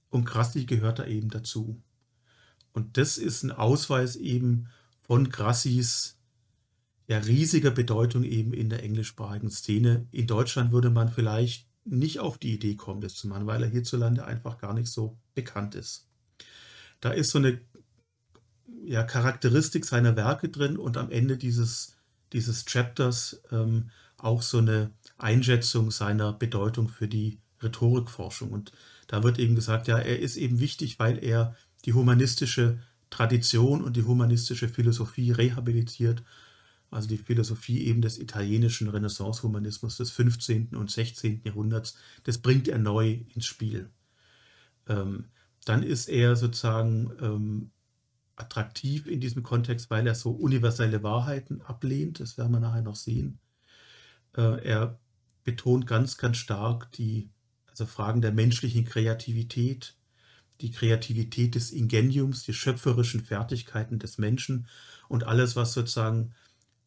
und 0.08 0.24
Grassi 0.24 0.64
gehört 0.64 0.98
da 0.98 1.06
eben 1.06 1.28
dazu. 1.28 1.82
Und 2.72 2.96
das 2.96 3.18
ist 3.18 3.42
ein 3.42 3.52
Ausweis 3.52 4.16
eben 4.16 4.68
von 5.02 5.28
Grassis 5.28 6.16
ja, 7.08 7.18
riesiger 7.18 7.72
Bedeutung 7.72 8.22
eben 8.22 8.52
in 8.52 8.70
der 8.70 8.84
englischsprachigen 8.84 9.50
Szene. 9.50 10.06
In 10.12 10.28
Deutschland 10.28 10.70
würde 10.70 10.90
man 10.90 11.08
vielleicht 11.08 11.68
nicht 11.84 12.20
auf 12.20 12.38
die 12.38 12.54
Idee 12.54 12.76
kommen, 12.76 13.00
das 13.00 13.16
zu 13.16 13.26
machen, 13.26 13.46
weil 13.46 13.64
er 13.64 13.68
hierzulande 13.68 14.24
einfach 14.24 14.58
gar 14.58 14.74
nicht 14.74 14.88
so 14.88 15.18
bekannt 15.34 15.74
ist. 15.74 16.09
Da 17.00 17.10
ist 17.10 17.30
so 17.30 17.38
eine 17.38 17.60
ja, 18.84 19.02
Charakteristik 19.02 19.84
seiner 19.84 20.16
Werke 20.16 20.48
drin 20.48 20.76
und 20.76 20.96
am 20.96 21.10
Ende 21.10 21.36
dieses, 21.36 21.96
dieses 22.32 22.64
Chapters 22.64 23.42
ähm, 23.50 23.90
auch 24.18 24.42
so 24.42 24.58
eine 24.58 24.90
Einschätzung 25.18 25.90
seiner 25.90 26.32
Bedeutung 26.32 26.88
für 26.88 27.08
die 27.08 27.38
Rhetorikforschung. 27.62 28.50
Und 28.50 28.72
da 29.06 29.22
wird 29.22 29.38
eben 29.38 29.54
gesagt, 29.54 29.88
ja, 29.88 29.98
er 29.98 30.18
ist 30.18 30.36
eben 30.36 30.60
wichtig, 30.60 30.98
weil 30.98 31.22
er 31.22 31.56
die 31.84 31.94
humanistische 31.94 32.78
Tradition 33.08 33.82
und 33.82 33.96
die 33.96 34.04
humanistische 34.04 34.68
Philosophie 34.68 35.32
rehabilitiert 35.32 36.22
also 36.90 37.08
die 37.08 37.18
Philosophie 37.18 37.86
eben 37.86 38.02
des 38.02 38.18
italienischen 38.18 38.88
Renaissance-Humanismus 38.88 39.96
des 39.96 40.10
15. 40.10 40.74
und 40.74 40.90
16. 40.90 41.42
Jahrhunderts, 41.44 41.96
das 42.24 42.38
bringt 42.38 42.68
er 42.68 42.78
neu 42.78 43.20
ins 43.34 43.46
Spiel. 43.46 43.90
Ähm, 44.88 45.26
dann 45.64 45.82
ist 45.82 46.08
er 46.08 46.36
sozusagen 46.36 47.12
ähm, 47.20 47.70
attraktiv 48.36 49.06
in 49.06 49.20
diesem 49.20 49.42
Kontext, 49.42 49.90
weil 49.90 50.06
er 50.06 50.14
so 50.14 50.30
universelle 50.30 51.02
Wahrheiten 51.02 51.60
ablehnt, 51.62 52.20
das 52.20 52.38
werden 52.38 52.52
wir 52.52 52.60
nachher 52.60 52.82
noch 52.82 52.96
sehen. 52.96 53.38
Äh, 54.36 54.64
er 54.66 54.98
betont 55.44 55.86
ganz, 55.86 56.16
ganz 56.16 56.38
stark 56.38 56.90
die 56.92 57.30
also 57.66 57.86
Fragen 57.86 58.20
der 58.20 58.32
menschlichen 58.32 58.84
Kreativität, 58.84 59.96
die 60.60 60.70
Kreativität 60.70 61.54
des 61.54 61.70
Ingeniums, 61.70 62.42
die 62.42 62.52
schöpferischen 62.52 63.24
Fertigkeiten 63.24 63.98
des 63.98 64.18
Menschen 64.18 64.66
und 65.08 65.24
alles, 65.24 65.56
was 65.56 65.72
sozusagen 65.72 66.34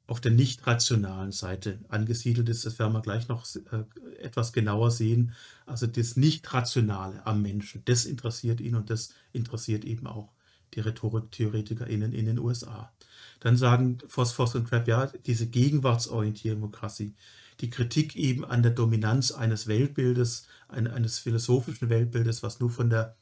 auf 0.05 0.19
der 0.19 0.31
nicht 0.31 0.67
rationalen 0.67 1.31
Seite 1.31 1.79
angesiedelt 1.87 2.49
ist. 2.49 2.65
Das 2.65 2.77
werden 2.77 2.93
wir 2.93 3.01
gleich 3.01 3.27
noch 3.27 3.45
äh, 3.55 3.83
etwas 4.19 4.51
genauer 4.51 4.91
sehen. 4.91 5.33
Also 5.65 5.87
das 5.87 6.17
Nicht-Rationale 6.17 7.25
am 7.25 7.41
Menschen, 7.41 7.81
das 7.85 8.05
interessiert 8.05 8.59
ihn 8.59 8.75
und 8.75 8.89
das 8.89 9.13
interessiert 9.31 9.85
eben 9.85 10.07
auch 10.07 10.33
die 10.73 10.81
Rhetoriktheoretikerinnen 10.81 12.13
in 12.13 12.25
den 12.25 12.39
USA. 12.39 12.91
Dann 13.39 13.57
sagen 13.57 13.99
Phosphos 14.07 14.55
und 14.55 14.67
Trapp, 14.67 14.87
ja, 14.87 15.07
diese 15.25 15.47
Gegenwartsorientierung 15.47 16.71
Krassi, 16.71 17.15
die 17.59 17.69
Kritik 17.69 18.15
eben 18.15 18.43
an 18.43 18.63
der 18.63 18.71
Dominanz 18.71 19.31
eines 19.31 19.67
Weltbildes, 19.67 20.47
eines 20.67 21.19
philosophischen 21.19 21.89
Weltbildes, 21.89 22.43
was 22.43 22.59
nur 22.59 22.71
von 22.71 22.89
der 22.89 23.15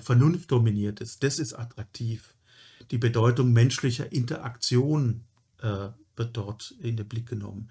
Vernunft 0.00 0.50
dominiert 0.50 1.00
ist, 1.00 1.22
das 1.22 1.38
ist 1.38 1.52
attraktiv. 1.52 2.34
Die 2.90 2.98
Bedeutung 2.98 3.52
menschlicher 3.52 4.10
Interaktion 4.12 5.24
äh, 5.60 5.88
wird 6.16 6.36
dort 6.36 6.74
in 6.80 6.96
den 6.96 7.08
Blick 7.08 7.26
genommen. 7.26 7.70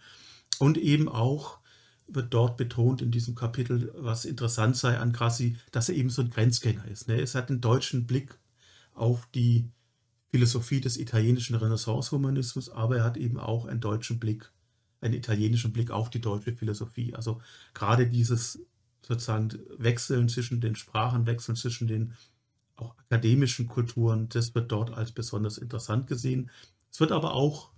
Und 0.60 0.78
eben 0.78 1.10
auch 1.10 1.60
wird 2.08 2.34
dort 2.34 2.58
betont 2.58 3.02
in 3.02 3.12
diesem 3.12 3.36
Kapitel, 3.36 3.92
was 3.96 4.26
interessant 4.26 4.76
sei 4.76 4.98
an 4.98 5.14
Grassi, 5.14 5.58
dass 5.72 5.90
er 5.90 5.96
eben 5.96 6.10
so 6.10 6.22
ein 6.22 6.30
Grenzgänger 6.30 6.86
ist. 6.86 7.08
Ne? 7.08 7.20
Es 7.20 7.36
hat 7.36 7.50
einen 7.50 7.62
deutschen 7.62 8.06
Blick 8.06 8.38
auf 8.94 9.28
die 9.34 9.70
Philosophie 10.30 10.82
des 10.82 10.98
italienischen 10.98 11.56
Renaissance-Humanismus, 11.56 12.70
aber 12.70 12.98
er 12.98 13.04
hat 13.04 13.18
eben 13.18 13.40
auch 13.40 13.66
einen 13.66 13.82
deutschen 13.82 14.20
Blick, 14.20 14.52
einen 15.02 15.14
italienischen 15.14 15.74
Blick 15.74 15.92
auf 15.92 16.10
die 16.10 16.22
deutsche 16.22 16.54
Philosophie. 16.54 17.14
Also 17.14 17.42
gerade 17.74 18.08
dieses 18.08 18.60
sozusagen 19.02 19.50
Wechseln 19.78 20.30
zwischen 20.30 20.62
den 20.62 20.76
Sprachen, 20.76 21.26
Wechseln 21.26 21.56
zwischen 21.56 21.88
den 21.88 22.14
auch 22.76 22.98
akademischen 22.98 23.68
Kulturen, 23.68 24.30
das 24.30 24.56
wird 24.56 24.72
dort 24.72 24.92
als 24.92 25.12
besonders 25.12 25.58
interessant 25.58 26.08
gesehen. 26.08 26.50
Es 26.92 27.00
wird 27.00 27.12
aber 27.12 27.34
auch 27.34 27.72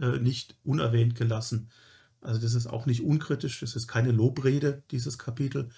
äh, 0.00 0.18
nicht 0.18 0.56
unerwähnt 0.64 1.14
gelassen. 1.14 1.70
Also 2.20 2.40
das 2.40 2.54
ist 2.54 2.66
auch 2.66 2.86
nicht 2.86 3.02
unkritisch, 3.02 3.60
das 3.60 3.76
ist 3.76 3.86
keine 3.86 4.12
Lobrede, 4.12 4.82
dieses 4.90 5.18
Kapitel. 5.18 5.70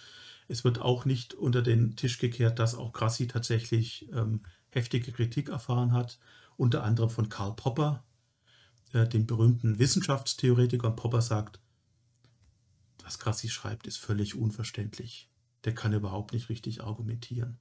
Es 0.48 0.64
wird 0.64 0.80
auch 0.80 1.04
nicht 1.04 1.34
unter 1.34 1.62
den 1.62 1.96
Tisch 1.96 2.18
gekehrt, 2.18 2.58
dass 2.58 2.74
auch 2.74 2.92
Grassi 2.92 3.26
tatsächlich 3.26 4.08
ähm, 4.12 4.42
heftige 4.70 5.12
Kritik 5.12 5.48
erfahren 5.50 5.92
hat, 5.92 6.18
unter 6.56 6.82
anderem 6.82 7.10
von 7.10 7.28
Karl 7.28 7.54
Popper, 7.54 8.04
äh, 8.92 9.06
dem 9.06 9.26
berühmten 9.26 9.78
Wissenschaftstheoretiker. 9.78 10.88
Und 10.88 10.96
Popper 10.96 11.22
sagt, 11.22 11.60
was 13.04 13.18
Grassi 13.18 13.48
schreibt, 13.48 13.86
ist 13.86 13.98
völlig 13.98 14.34
unverständlich. 14.34 15.30
Der 15.64 15.74
kann 15.74 15.92
überhaupt 15.92 16.32
nicht 16.32 16.48
richtig 16.48 16.82
argumentieren. 16.82 17.58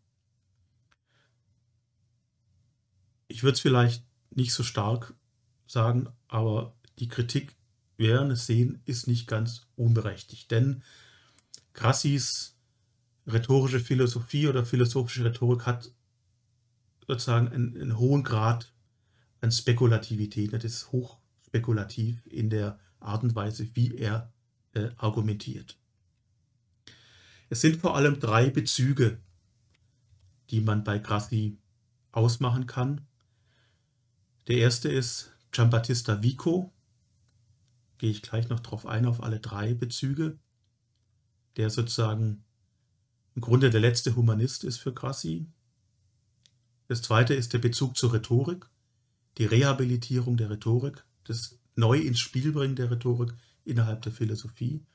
Ich 3.27 3.43
würde 3.43 3.53
es 3.53 3.62
vielleicht 3.62 4.03
nicht 4.31 4.53
so 4.53 4.63
stark 4.63 5.13
sagen, 5.72 6.10
aber 6.28 6.75
die 7.00 7.08
Kritik, 7.08 7.56
werden 8.01 8.32
es 8.32 8.48
sehen, 8.48 8.82
ist 8.86 9.08
nicht 9.08 9.28
ganz 9.28 9.68
unberechtigt. 9.75 10.51
Denn 10.51 10.84
Grassis 11.74 12.58
rhetorische 13.28 13.80
Philosophie 13.80 14.48
oder 14.48 14.66
philosophische 14.66 15.24
Rhetorik 15.24 15.66
hat 15.66 15.92
sozusagen 17.08 17.48
einen, 17.50 17.75
einen 17.75 17.98
hohen 17.98 18.24
Grad 18.24 18.74
an 19.40 19.51
Spekulativität. 19.51 20.51
Das 20.51 20.63
ist 20.63 20.92
hochspekulativ 20.92 22.25
in 22.25 22.50
der 22.50 22.80
Art 23.00 23.24
und 23.24 23.36
Weise, 23.36 23.70
wie 23.75 23.96
er 23.96 24.34
äh, 24.74 24.90
argumentiert. 24.98 25.78
Es 27.50 27.62
sind 27.62 27.80
vor 27.82 27.96
allem 27.96 28.20
drei 28.20 28.50
Bezüge, 28.50 29.20
die 30.50 30.62
man 30.62 30.84
bei 30.84 31.00
Grassi 31.00 31.58
ausmachen 32.12 32.66
kann. 32.66 33.01
Der 34.48 34.58
erste 34.58 34.90
ist 34.90 35.32
Giambattista 35.51 36.24
Vico, 36.24 36.74
gehe 37.98 38.12
ich 38.12 38.22
gleich 38.22 38.50
noch 38.50 38.62
drauf 38.62 38.86
ein, 38.86 39.05
auf 39.05 39.22
alle 39.22 39.39
drei 39.39 39.74
Bezüge, 39.74 40.39
der 41.58 41.70
sozusagen 41.70 42.43
im 43.36 43.41
Grunde 43.41 43.70
der 43.70 43.81
letzte 43.81 44.15
Humanist 44.15 44.63
ist 44.63 44.77
für 44.77 44.93
Grassi. 44.93 45.48
Das 46.88 47.01
zweite 47.01 47.34
ist 47.34 47.53
der 47.53 47.60
Bezug 47.60 47.98
zur 47.98 48.13
Rhetorik, 48.13 48.70
die 49.38 49.46
Rehabilitierung 49.46 50.36
der 50.36 50.50
Rhetorik, 50.50 51.05
das 51.24 51.60
neu 51.75 51.98
ins 52.00 52.20
Spiel 52.20 52.51
bringen 52.51 52.75
der 52.75 52.91
Rhetorik 52.91 53.34
innerhalb 53.63 54.01
der 54.01 54.12
Philosophie. 54.12 54.86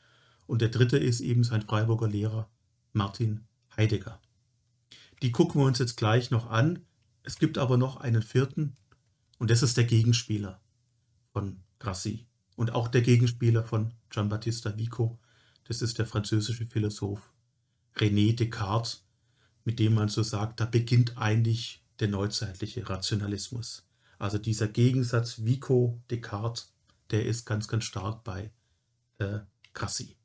Und 0.46 0.60
der 0.62 0.68
dritte 0.68 0.98
ist 0.98 1.20
eben 1.20 1.44
sein 1.44 1.62
Freiburger 1.62 2.08
Lehrer 2.08 2.50
Martin 2.92 3.46
Heidegger. 3.76 4.20
Die 5.22 5.32
gucken 5.32 5.60
wir 5.60 5.66
uns 5.66 5.78
jetzt 5.78 5.96
gleich 5.96 6.30
noch 6.30 6.50
an. 6.50 6.80
Es 7.22 7.38
gibt 7.38 7.58
aber 7.58 7.76
noch 7.76 7.96
einen 7.96 8.22
vierten, 8.22 8.76
und 9.38 9.50
das 9.50 9.62
ist 9.62 9.76
der 9.76 9.84
Gegenspieler 9.84 10.60
von 11.32 11.60
Grassi 11.78 12.26
und 12.56 12.72
auch 12.72 12.88
der 12.88 13.02
Gegenspieler 13.02 13.64
von 13.64 13.92
Giambattista 14.10 14.76
Vico. 14.76 15.18
Das 15.64 15.82
ist 15.82 15.98
der 15.98 16.06
französische 16.06 16.66
Philosoph 16.66 17.32
René 17.96 18.34
Descartes, 18.34 19.04
mit 19.64 19.78
dem 19.78 19.94
man 19.94 20.08
so 20.08 20.22
sagt, 20.22 20.60
da 20.60 20.64
beginnt 20.64 21.16
eigentlich 21.18 21.82
der 22.00 22.08
neuzeitliche 22.08 22.88
Rationalismus. 22.88 23.86
Also 24.18 24.38
dieser 24.38 24.68
Gegensatz 24.68 25.44
Vico-Descartes, 25.44 26.72
der 27.10 27.26
ist 27.26 27.44
ganz, 27.44 27.68
ganz 27.68 27.84
stark 27.84 28.24
bei 28.24 28.50
äh, 29.18 29.40
Grassi. 29.74 30.16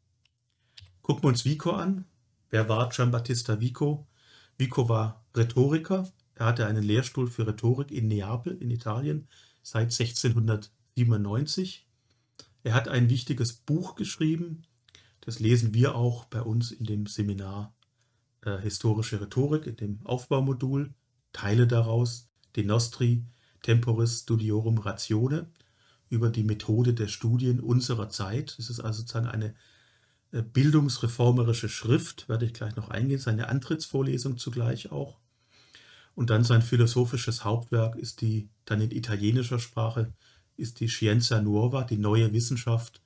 Gucken 1.01 1.23
wir 1.23 1.29
uns 1.29 1.45
Vico 1.45 1.71
an. 1.71 2.05
Wer 2.49 2.69
war 2.69 2.89
Giambattista 2.89 3.59
Vico? 3.59 4.07
Vico 4.57 4.87
war 4.87 5.25
Rhetoriker. 5.35 6.09
Er 6.35 6.45
hatte 6.45 6.65
einen 6.65 6.83
Lehrstuhl 6.83 7.27
für 7.27 7.47
Rhetorik 7.47 7.91
in 7.91 8.07
Neapel 8.07 8.57
in 8.61 8.71
Italien 8.71 9.27
seit 9.61 9.91
1697. 9.91 11.87
Er 12.63 12.73
hat 12.73 12.87
ein 12.87 13.09
wichtiges 13.09 13.53
Buch 13.53 13.95
geschrieben. 13.95 14.63
Das 15.21 15.39
lesen 15.39 15.73
wir 15.73 15.95
auch 15.95 16.25
bei 16.25 16.41
uns 16.41 16.71
in 16.71 16.85
dem 16.85 17.05
Seminar 17.05 17.75
äh, 18.41 18.57
Historische 18.57 19.21
Rhetorik, 19.21 19.67
in 19.67 19.77
dem 19.77 20.05
Aufbaumodul. 20.05 20.93
Teile 21.33 21.67
daraus, 21.67 22.29
De 22.55 22.63
Nostri 22.63 23.23
Temporis 23.61 24.21
Studiorum 24.21 24.79
Ratione, 24.79 25.49
über 26.09 26.29
die 26.29 26.43
Methode 26.43 26.93
der 26.93 27.07
Studien 27.07 27.59
unserer 27.59 28.09
Zeit. 28.09 28.55
Das 28.57 28.69
ist 28.69 28.79
also 28.79 29.01
sozusagen 29.01 29.27
eine 29.27 29.53
äh, 30.31 30.41
bildungsreformerische 30.41 31.69
Schrift, 31.69 32.27
werde 32.27 32.45
ich 32.45 32.53
gleich 32.53 32.75
noch 32.75 32.89
eingehen, 32.89 33.19
seine 33.19 33.47
Antrittsvorlesung 33.47 34.37
zugleich 34.37 34.91
auch. 34.91 35.20
Und 36.15 36.29
dann 36.29 36.43
sein 36.43 36.61
philosophisches 36.61 37.43
Hauptwerk 37.43 37.95
ist 37.95 38.21
die, 38.21 38.49
dann 38.65 38.81
in 38.81 38.91
italienischer 38.91 39.59
Sprache, 39.59 40.13
ist 40.57 40.79
die 40.79 40.87
Scienza 40.87 41.41
Nuova, 41.41 41.83
die 41.83 41.97
neue 41.97 42.33
Wissenschaft, 42.33 43.01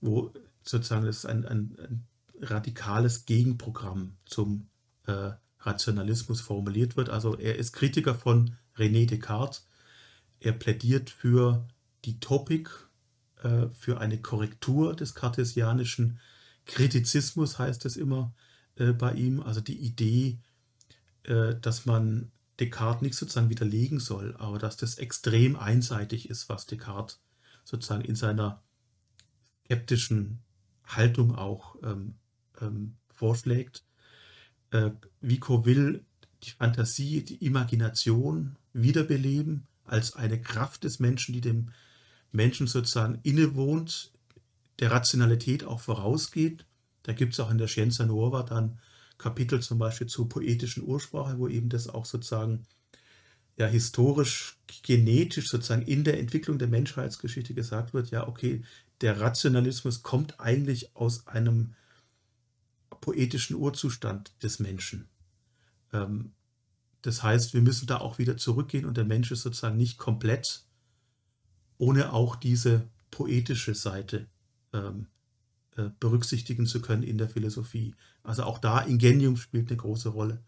wo 0.00 0.32
sozusagen 0.62 1.06
das 1.06 1.24
ein, 1.24 1.46
ein, 1.46 1.76
ein 1.78 2.06
radikales 2.40 3.24
Gegenprogramm 3.24 4.16
zum 4.24 4.68
äh, 5.06 5.30
Rationalismus 5.60 6.40
formuliert 6.40 6.96
wird. 6.96 7.08
Also 7.08 7.36
er 7.36 7.56
ist 7.56 7.72
Kritiker 7.72 8.14
von 8.14 8.56
René 8.76 9.06
Descartes. 9.06 9.66
Er 10.40 10.52
plädiert 10.52 11.10
für 11.10 11.66
die 12.04 12.18
Topik, 12.18 12.70
äh, 13.42 13.68
für 13.72 14.00
eine 14.00 14.18
Korrektur 14.18 14.94
des 14.94 15.14
kartesianischen 15.14 16.18
Kritizismus 16.66 17.58
heißt 17.58 17.84
es 17.86 17.96
immer 17.96 18.32
äh, 18.76 18.92
bei 18.92 19.14
ihm, 19.14 19.40
also 19.40 19.60
die 19.60 19.78
Idee, 19.78 20.38
äh, 21.24 21.54
dass 21.60 21.86
man 21.86 22.30
Descartes 22.60 23.02
nicht 23.02 23.14
sozusagen 23.14 23.50
widerlegen 23.50 23.98
soll, 24.00 24.36
aber 24.38 24.58
dass 24.58 24.76
das 24.76 24.96
extrem 24.98 25.56
einseitig 25.56 26.28
ist, 26.28 26.48
was 26.48 26.66
Descartes 26.66 27.20
sozusagen 27.64 28.04
in 28.04 28.16
seiner 28.16 28.62
skeptischen 29.64 30.40
Haltung 30.84 31.34
auch 31.34 31.76
ähm, 31.82 32.14
ähm, 32.60 32.96
vorschlägt. 33.10 33.84
Äh, 34.70 34.90
Vico 35.20 35.64
will 35.64 36.04
die 36.42 36.50
Fantasie, 36.50 37.24
die 37.24 37.44
Imagination 37.44 38.56
wiederbeleben 38.72 39.66
als 39.84 40.14
eine 40.14 40.40
Kraft 40.40 40.84
des 40.84 40.98
Menschen, 40.98 41.32
die 41.32 41.40
dem 41.40 41.70
Menschen 42.32 42.66
sozusagen 42.66 43.18
innewohnt, 43.22 44.12
der 44.78 44.90
Rationalität 44.90 45.64
auch 45.64 45.80
vorausgeht. 45.80 46.66
Da 47.02 47.12
gibt 47.12 47.34
es 47.34 47.40
auch 47.40 47.50
in 47.50 47.58
der 47.58 47.68
Scienza 47.68 48.04
Nuova 48.06 48.42
dann 48.42 48.78
Kapitel 49.22 49.60
zum 49.60 49.78
Beispiel 49.78 50.08
zur 50.08 50.28
poetischen 50.28 50.82
Ursprache, 50.82 51.38
wo 51.38 51.48
eben 51.48 51.68
das 51.68 51.88
auch 51.88 52.04
sozusagen 52.04 52.66
ja 53.56 53.66
historisch, 53.66 54.58
genetisch 54.82 55.48
sozusagen 55.48 55.82
in 55.82 56.04
der 56.04 56.18
Entwicklung 56.18 56.58
der 56.58 56.68
Menschheitsgeschichte 56.68 57.54
gesagt 57.54 57.94
wird, 57.94 58.10
ja, 58.10 58.26
okay, 58.26 58.62
der 59.00 59.20
Rationalismus 59.20 60.02
kommt 60.02 60.40
eigentlich 60.40 60.96
aus 60.96 61.26
einem 61.26 61.74
poetischen 63.00 63.56
Urzustand 63.56 64.32
des 64.42 64.58
Menschen. 64.58 65.08
Ähm, 65.92 66.32
das 67.02 67.22
heißt, 67.22 67.54
wir 67.54 67.62
müssen 67.62 67.86
da 67.86 67.98
auch 67.98 68.18
wieder 68.18 68.36
zurückgehen 68.36 68.86
und 68.86 68.96
der 68.96 69.04
Mensch 69.04 69.30
ist 69.30 69.42
sozusagen 69.42 69.76
nicht 69.76 69.98
komplett, 69.98 70.64
ohne 71.78 72.12
auch 72.12 72.36
diese 72.36 72.88
poetische 73.10 73.74
Seite 73.74 74.28
ähm, 74.72 75.06
äh, 75.06 75.21
berücksichtigen 76.00 76.66
zu 76.66 76.80
können 76.80 77.02
in 77.02 77.18
der 77.18 77.28
Philosophie. 77.28 77.94
Also 78.22 78.44
auch 78.44 78.58
da 78.58 78.80
Ingenium 78.80 79.36
spielt 79.36 79.70
eine 79.70 79.76
große 79.76 80.10
Rolle. 80.10 80.42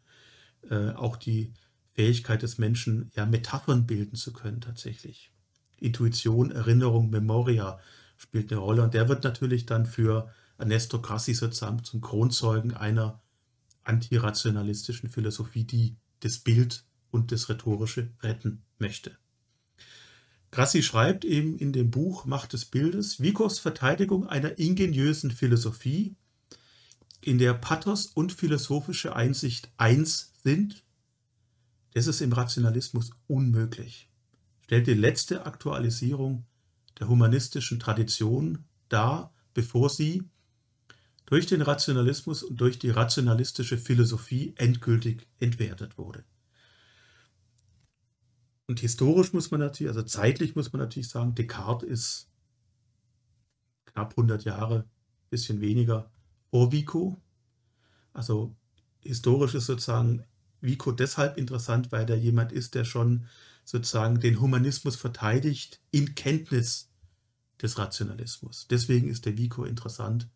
Äh, 0.70 0.90
auch 0.90 1.16
die 1.16 1.52
Fähigkeit 1.92 2.42
des 2.42 2.58
Menschen, 2.58 3.10
ja, 3.14 3.24
Metaphern 3.26 3.86
bilden 3.86 4.16
zu 4.16 4.32
können 4.32 4.60
tatsächlich. 4.60 5.32
Intuition, 5.78 6.50
Erinnerung, 6.50 7.10
Memoria 7.10 7.78
spielt 8.16 8.52
eine 8.52 8.60
Rolle 8.60 8.82
und 8.82 8.94
der 8.94 9.08
wird 9.08 9.24
natürlich 9.24 9.66
dann 9.66 9.86
für 9.86 10.30
Ernesto 10.58 11.00
Grassi 11.00 11.34
sozusagen 11.34 11.84
zum 11.84 12.00
Kronzeugen 12.00 12.74
einer 12.74 13.22
antirationalistischen 13.82 15.10
Philosophie, 15.10 15.64
die 15.64 15.96
das 16.20 16.38
Bild 16.38 16.84
und 17.10 17.32
das 17.32 17.48
Rhetorische 17.48 18.10
retten 18.22 18.62
möchte. 18.78 19.16
Grassi 20.54 20.84
schreibt 20.84 21.24
eben 21.24 21.58
in 21.58 21.72
dem 21.72 21.90
Buch 21.90 22.26
Macht 22.26 22.52
des 22.52 22.64
Bildes 22.64 23.20
Vicos 23.20 23.58
Verteidigung 23.58 24.28
einer 24.28 24.56
ingeniösen 24.56 25.32
Philosophie, 25.32 26.14
in 27.20 27.38
der 27.38 27.54
Pathos 27.54 28.06
und 28.06 28.32
philosophische 28.32 29.16
Einsicht 29.16 29.72
eins 29.78 30.32
sind, 30.44 30.84
das 31.94 32.06
ist 32.06 32.20
im 32.20 32.32
Rationalismus 32.32 33.10
unmöglich. 33.26 34.08
Stellt 34.60 34.86
die 34.86 34.94
letzte 34.94 35.44
Aktualisierung 35.44 36.46
der 37.00 37.08
humanistischen 37.08 37.80
Tradition 37.80 38.62
dar, 38.88 39.34
bevor 39.54 39.90
sie 39.90 40.22
durch 41.26 41.46
den 41.46 41.62
Rationalismus 41.62 42.44
und 42.44 42.60
durch 42.60 42.78
die 42.78 42.90
rationalistische 42.90 43.76
Philosophie 43.76 44.54
endgültig 44.56 45.26
entwertet 45.40 45.98
wurde. 45.98 46.22
Und 48.66 48.80
historisch 48.80 49.32
muss 49.32 49.50
man 49.50 49.60
natürlich, 49.60 49.90
also 49.90 50.02
zeitlich 50.02 50.56
muss 50.56 50.72
man 50.72 50.80
natürlich 50.80 51.08
sagen, 51.08 51.34
Descartes 51.34 51.88
ist 51.88 52.30
knapp 53.84 54.12
100 54.12 54.44
Jahre, 54.44 54.86
bisschen 55.30 55.60
weniger, 55.60 56.10
vor 56.50 56.72
Vico. 56.72 57.20
Also 58.12 58.54
historisch 59.02 59.54
ist 59.54 59.66
sozusagen 59.66 60.24
Vico 60.60 60.92
deshalb 60.92 61.36
interessant, 61.36 61.92
weil 61.92 62.08
er 62.08 62.16
jemand 62.16 62.52
ist, 62.52 62.74
der 62.74 62.84
schon 62.84 63.26
sozusagen 63.64 64.20
den 64.20 64.40
Humanismus 64.40 64.96
verteidigt 64.96 65.80
in 65.90 66.14
Kenntnis 66.14 66.90
des 67.60 67.78
Rationalismus. 67.78 68.66
Deswegen 68.68 69.08
ist 69.08 69.26
der 69.26 69.36
Vico 69.36 69.64
interessant 69.64 70.28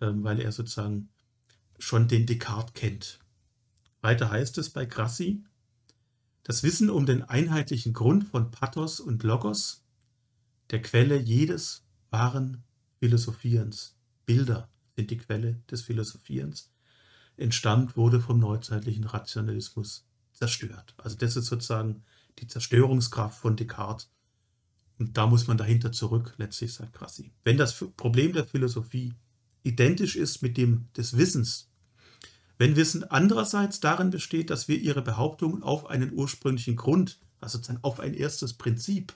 ähm, 0.00 0.24
weil 0.24 0.40
er 0.40 0.52
sozusagen 0.52 1.08
schon 1.78 2.08
den 2.08 2.26
Descartes 2.26 2.74
kennt. 2.74 3.18
Weiter 4.00 4.30
heißt 4.30 4.58
es 4.58 4.70
bei 4.70 4.86
Grassi, 4.86 5.44
das 6.42 6.62
Wissen 6.62 6.90
um 6.90 7.06
den 7.06 7.22
einheitlichen 7.22 7.92
Grund 7.92 8.24
von 8.24 8.50
Pathos 8.50 9.00
und 9.00 9.22
Logos, 9.22 9.84
der 10.70 10.82
Quelle 10.82 11.18
jedes 11.18 11.84
wahren 12.10 12.64
Philosophierens, 12.98 13.96
Bilder 14.26 14.68
sind 14.96 15.10
die 15.10 15.18
Quelle 15.18 15.62
des 15.70 15.82
Philosophierens, 15.82 16.70
entstammt, 17.36 17.96
wurde 17.96 18.20
vom 18.20 18.38
neuzeitlichen 18.38 19.04
Rationalismus 19.04 20.06
zerstört. 20.32 20.94
Also 20.98 21.16
das 21.16 21.36
ist 21.36 21.46
sozusagen 21.46 22.02
die 22.38 22.46
Zerstörungskraft 22.46 23.38
von 23.38 23.56
Descartes. 23.56 24.10
Und 24.98 25.16
da 25.16 25.26
muss 25.26 25.46
man 25.46 25.56
dahinter 25.56 25.92
zurück, 25.92 26.34
letztlich 26.36 26.74
sagt 26.74 26.92
Grassi. 26.92 27.32
Wenn 27.42 27.56
das 27.56 27.74
Problem 27.96 28.32
der 28.32 28.46
Philosophie 28.46 29.14
identisch 29.62 30.16
ist 30.16 30.42
mit 30.42 30.56
dem 30.56 30.88
des 30.96 31.16
Wissens. 31.16 31.69
Wenn 32.60 32.76
Wissen 32.76 33.04
andererseits 33.04 33.80
darin 33.80 34.10
besteht, 34.10 34.50
dass 34.50 34.68
wir 34.68 34.78
ihre 34.78 35.00
Behauptungen 35.00 35.62
auf 35.62 35.86
einen 35.86 36.12
ursprünglichen 36.12 36.76
Grund, 36.76 37.18
also 37.40 37.56
sozusagen 37.56 37.82
auf 37.82 38.00
ein 38.00 38.12
erstes 38.12 38.52
Prinzip 38.52 39.14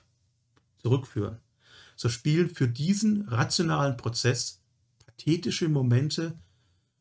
zurückführen, 0.78 1.37
so 1.94 2.09
spielen 2.09 2.48
für 2.48 2.68
diesen 2.68 3.28
rationalen 3.28 3.98
Prozess 3.98 4.62
pathetische 5.04 5.68
Momente 5.68 6.38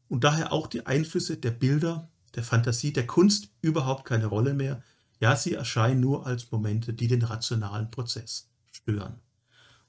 und 0.09 0.25
daher 0.25 0.51
auch 0.51 0.67
die 0.67 0.85
Einflüsse 0.85 1.37
der 1.37 1.51
Bilder, 1.51 2.09
der 2.35 2.43
Fantasie, 2.43 2.91
der 2.91 3.07
Kunst 3.07 3.47
überhaupt 3.61 4.03
keine 4.03 4.25
Rolle 4.25 4.53
mehr. 4.53 4.83
Ja, 5.21 5.37
sie 5.37 5.53
erscheinen 5.53 6.01
nur 6.01 6.27
als 6.27 6.51
Momente, 6.51 6.93
die 6.93 7.07
den 7.07 7.21
rationalen 7.21 7.89
Prozess 7.89 8.49
stören. 8.69 9.21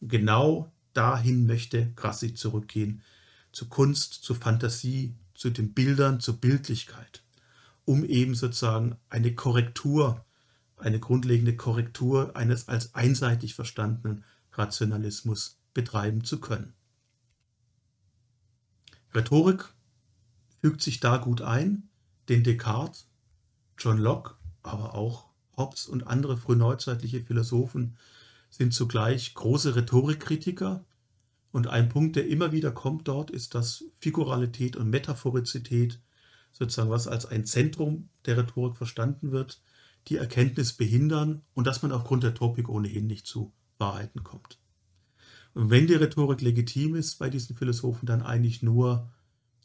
Und 0.00 0.08
genau 0.08 0.72
dahin 0.92 1.46
möchte 1.46 1.92
Grassi 1.96 2.32
zurückgehen, 2.32 3.02
zu 3.50 3.68
Kunst, 3.68 4.12
zu 4.12 4.36
Fantasie, 4.36 5.16
zu 5.34 5.50
den 5.50 5.74
Bildern, 5.74 6.20
zur 6.20 6.36
Bildlichkeit, 6.36 7.22
um 7.84 8.04
eben 8.04 8.34
sozusagen 8.34 8.96
eine 9.10 9.34
Korrektur, 9.34 10.24
eine 10.76 11.00
grundlegende 11.00 11.56
Korrektur 11.56 12.36
eines 12.36 12.68
als 12.68 12.94
einseitig 12.94 13.54
verstandenen 13.54 14.24
Rationalismus 14.52 15.58
betreiben 15.74 16.24
zu 16.24 16.40
können. 16.40 16.72
Rhetorik 19.14 19.72
fügt 20.60 20.82
sich 20.82 21.00
da 21.00 21.18
gut 21.18 21.42
ein, 21.42 21.88
denn 22.28 22.42
Descartes, 22.42 23.06
John 23.78 23.98
Locke, 23.98 24.34
aber 24.62 24.94
auch 24.94 25.28
Hobbes 25.56 25.86
und 25.86 26.06
andere 26.06 26.36
frühneuzeitliche 26.36 27.22
Philosophen 27.22 27.96
sind 28.50 28.72
zugleich 28.72 29.34
große 29.34 29.76
Rhetorikkritiker, 29.76 30.84
und 31.54 31.68
ein 31.68 31.88
Punkt, 31.88 32.16
der 32.16 32.26
immer 32.26 32.50
wieder 32.50 32.72
kommt 32.72 33.06
dort, 33.06 33.30
ist, 33.30 33.54
dass 33.54 33.84
Figuralität 34.00 34.74
und 34.74 34.90
Metaphorizität, 34.90 36.00
sozusagen 36.50 36.90
was 36.90 37.06
als 37.06 37.26
ein 37.26 37.44
Zentrum 37.44 38.08
der 38.26 38.38
Rhetorik 38.38 38.76
verstanden 38.76 39.30
wird, 39.30 39.62
die 40.08 40.16
Erkenntnis 40.16 40.72
behindern 40.72 41.42
und 41.54 41.68
dass 41.68 41.80
man 41.80 41.92
aufgrund 41.92 42.24
der 42.24 42.34
Topik 42.34 42.68
ohnehin 42.68 43.06
nicht 43.06 43.28
zu 43.28 43.52
Wahrheiten 43.78 44.24
kommt. 44.24 44.58
Und 45.54 45.70
wenn 45.70 45.86
die 45.86 45.94
Rhetorik 45.94 46.40
legitim 46.40 46.96
ist 46.96 47.20
bei 47.20 47.30
diesen 47.30 47.54
Philosophen, 47.54 48.06
dann 48.06 48.22
eigentlich 48.22 48.64
nur 48.64 49.12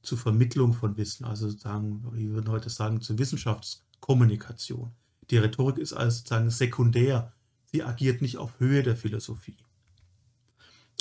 zur 0.04 0.19
Vermittlung 0.19 0.73
von 0.73 0.95
Wissen, 0.95 1.25
also 1.25 1.49
sozusagen, 1.49 2.04
wir 2.13 2.30
würden 2.30 2.52
heute 2.52 2.69
sagen, 2.69 3.02
zur 3.02 3.17
Wissenschaftskommunikation. 3.17 4.91
Die 5.32 5.38
Rhetorik 5.38 5.80
ist 5.80 5.93
also 5.93 6.17
sozusagen 6.17 6.52
sekundär, 6.52 7.34
sie 7.65 7.82
agiert 7.82 8.21
nicht 8.21 8.38
auf 8.38 8.60
Höhe 8.60 8.84
der 8.84 8.95
Philosophie. 8.95 9.58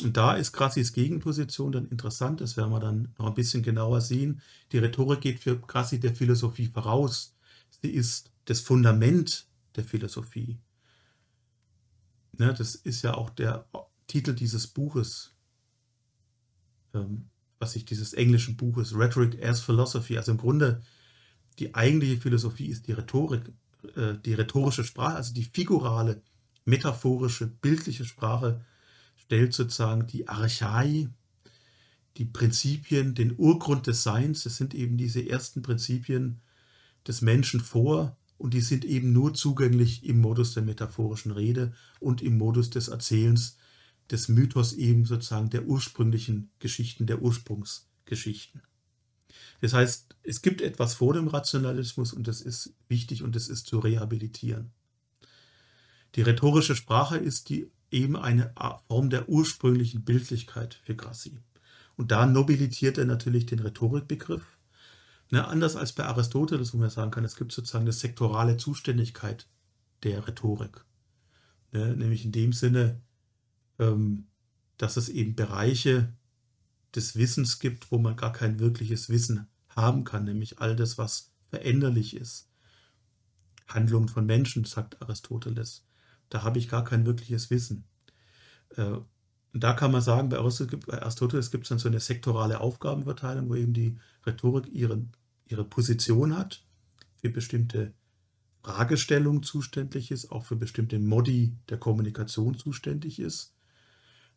Und 0.02 0.16
da 0.16 0.34
ist 0.34 0.52
Grassis 0.52 0.92
Gegenposition 0.92 1.72
dann 1.72 1.88
interessant, 1.88 2.40
das 2.40 2.56
werden 2.56 2.70
wir 2.70 2.78
dann 2.78 3.12
noch 3.18 3.26
ein 3.26 3.34
bisschen 3.34 3.62
genauer 3.62 4.00
sehen. 4.00 4.40
Die 4.70 4.78
Rhetorik 4.78 5.20
geht 5.20 5.40
für 5.40 5.58
Grassi 5.58 5.98
der 5.98 6.14
Philosophie 6.14 6.66
voraus. 6.66 7.34
Sie 7.82 7.90
ist 7.90 8.30
das 8.44 8.60
Fundament 8.60 9.46
der 9.74 9.84
Philosophie. 9.84 10.58
Ne, 12.38 12.54
das 12.54 12.76
ist 12.76 13.02
ja 13.02 13.14
auch 13.14 13.30
der 13.30 13.66
Titel 14.06 14.34
dieses 14.34 14.68
Buches, 14.68 15.34
ähm, 16.94 17.28
was 17.58 17.72
sich 17.72 17.84
dieses 17.84 18.14
englischen 18.14 18.56
Buches 18.56 18.94
Rhetoric 18.94 19.42
as 19.44 19.60
Philosophy, 19.60 20.16
also 20.16 20.32
im 20.32 20.38
Grunde 20.38 20.80
die 21.58 21.74
eigentliche 21.74 22.20
Philosophie 22.20 22.66
ist 22.66 22.86
die 22.86 22.92
Rhetorik, 22.92 23.50
äh, 23.96 24.14
die 24.24 24.34
rhetorische 24.34 24.84
Sprache, 24.84 25.16
also 25.16 25.34
die 25.34 25.42
figurale, 25.42 26.22
metaphorische, 26.64 27.48
bildliche 27.48 28.04
Sprache 28.04 28.64
stellt 29.28 29.52
sozusagen 29.52 30.06
die 30.06 30.26
Archai, 30.26 31.10
die 32.16 32.24
Prinzipien, 32.24 33.14
den 33.14 33.38
Urgrund 33.38 33.86
des 33.86 34.02
Seins. 34.02 34.42
Das 34.44 34.56
sind 34.56 34.72
eben 34.72 34.96
diese 34.96 35.28
ersten 35.28 35.60
Prinzipien 35.60 36.40
des 37.06 37.20
Menschen 37.20 37.60
vor 37.60 38.16
und 38.38 38.54
die 38.54 38.62
sind 38.62 38.86
eben 38.86 39.12
nur 39.12 39.34
zugänglich 39.34 40.02
im 40.06 40.22
Modus 40.22 40.54
der 40.54 40.62
metaphorischen 40.62 41.30
Rede 41.30 41.74
und 42.00 42.22
im 42.22 42.38
Modus 42.38 42.70
des 42.70 42.88
Erzählens 42.88 43.58
des 44.10 44.28
Mythos 44.28 44.72
eben 44.72 45.04
sozusagen 45.04 45.50
der 45.50 45.66
ursprünglichen 45.66 46.50
Geschichten, 46.58 47.06
der 47.06 47.20
Ursprungsgeschichten. 47.20 48.62
Das 49.60 49.74
heißt, 49.74 50.16
es 50.22 50.40
gibt 50.40 50.62
etwas 50.62 50.94
vor 50.94 51.12
dem 51.12 51.28
Rationalismus 51.28 52.14
und 52.14 52.28
das 52.28 52.40
ist 52.40 52.72
wichtig 52.88 53.22
und 53.22 53.36
das 53.36 53.48
ist 53.48 53.66
zu 53.66 53.78
rehabilitieren. 53.78 54.70
Die 56.14 56.22
rhetorische 56.22 56.74
Sprache 56.74 57.18
ist 57.18 57.50
die 57.50 57.70
eben 57.90 58.16
eine 58.16 58.52
Form 58.88 59.10
der 59.10 59.28
ursprünglichen 59.28 60.04
Bildlichkeit 60.04 60.74
für 60.84 60.94
Grassi. 60.94 61.38
Und 61.96 62.10
da 62.10 62.26
nobilitiert 62.26 62.98
er 62.98 63.06
natürlich 63.06 63.46
den 63.46 63.58
Rhetorikbegriff. 63.58 64.44
Ne, 65.30 65.46
anders 65.46 65.76
als 65.76 65.92
bei 65.92 66.04
Aristoteles, 66.04 66.72
wo 66.72 66.78
man 66.78 66.90
sagen 66.90 67.10
kann, 67.10 67.24
es 67.24 67.36
gibt 67.36 67.52
sozusagen 67.52 67.84
eine 67.84 67.92
sektorale 67.92 68.56
Zuständigkeit 68.56 69.46
der 70.02 70.26
Rhetorik. 70.26 70.84
Ne, 71.72 71.96
nämlich 71.96 72.24
in 72.24 72.32
dem 72.32 72.52
Sinne, 72.52 73.00
ähm, 73.78 74.26
dass 74.78 74.96
es 74.96 75.08
eben 75.08 75.34
Bereiche 75.34 76.12
des 76.94 77.16
Wissens 77.16 77.58
gibt, 77.58 77.90
wo 77.90 77.98
man 77.98 78.16
gar 78.16 78.32
kein 78.32 78.58
wirkliches 78.58 79.10
Wissen 79.10 79.48
haben 79.68 80.04
kann, 80.04 80.24
nämlich 80.24 80.60
all 80.60 80.76
das, 80.76 80.96
was 80.96 81.32
veränderlich 81.50 82.16
ist. 82.16 82.48
Handlungen 83.66 84.08
von 84.08 84.24
Menschen, 84.24 84.64
sagt 84.64 85.02
Aristoteles 85.02 85.87
da 86.30 86.42
habe 86.42 86.58
ich 86.58 86.68
gar 86.68 86.84
kein 86.84 87.06
wirkliches 87.06 87.50
Wissen. 87.50 87.84
Äh, 88.76 88.98
da 89.54 89.72
kann 89.72 89.92
man 89.92 90.02
sagen, 90.02 90.28
bei 90.28 90.38
Aristoteles 90.38 91.50
gibt 91.50 91.64
es 91.64 91.68
dann 91.68 91.78
so 91.78 91.88
eine 91.88 92.00
sektorale 92.00 92.60
Aufgabenverteilung, 92.60 93.48
wo 93.48 93.54
eben 93.54 93.72
die 93.72 93.98
Rhetorik 94.26 94.68
ihren, 94.68 95.12
ihre 95.46 95.64
Position 95.64 96.36
hat, 96.36 96.64
für 97.16 97.30
bestimmte 97.30 97.94
Fragestellungen 98.62 99.42
zuständig 99.42 100.10
ist, 100.10 100.30
auch 100.30 100.44
für 100.44 100.56
bestimmte 100.56 100.98
Modi 100.98 101.56
der 101.68 101.78
Kommunikation 101.78 102.56
zuständig 102.56 103.18
ist. 103.18 103.54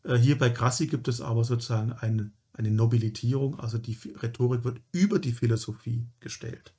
Äh, 0.04 0.16
hier 0.16 0.38
bei 0.38 0.48
Grassi 0.48 0.86
gibt 0.86 1.08
es 1.08 1.20
aber 1.20 1.44
sozusagen 1.44 1.92
eine, 1.92 2.32
eine 2.52 2.70
Nobilitierung, 2.70 3.58
also 3.60 3.78
die 3.78 3.98
Rhetorik 4.22 4.64
wird 4.64 4.80
über 4.92 5.18
die 5.18 5.32
Philosophie 5.32 6.06
gestellt. 6.20 6.74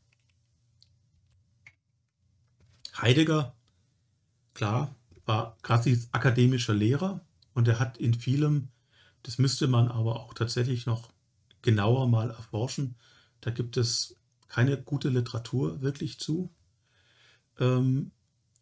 Heidegger, 2.96 3.56
klar, 4.54 4.96
war 5.26 5.58
Grassis 5.62 6.10
akademischer 6.12 6.74
Lehrer 6.74 7.26
und 7.54 7.68
er 7.68 7.80
hat 7.80 7.98
in 7.98 8.14
vielem, 8.14 8.70
das 9.24 9.38
müsste 9.38 9.68
man 9.68 9.88
aber 9.88 10.20
auch 10.20 10.34
tatsächlich 10.34 10.86
noch 10.86 11.12
genauer 11.62 12.08
mal 12.08 12.30
erforschen, 12.30 12.96
da 13.42 13.52
gibt 13.52 13.78
es 13.78 14.18
keine 14.48 14.82
gute 14.82 15.10
Literatur 15.10 15.82
wirklich 15.82 16.20
zu. 16.20 16.54
Ähm, 17.60 18.12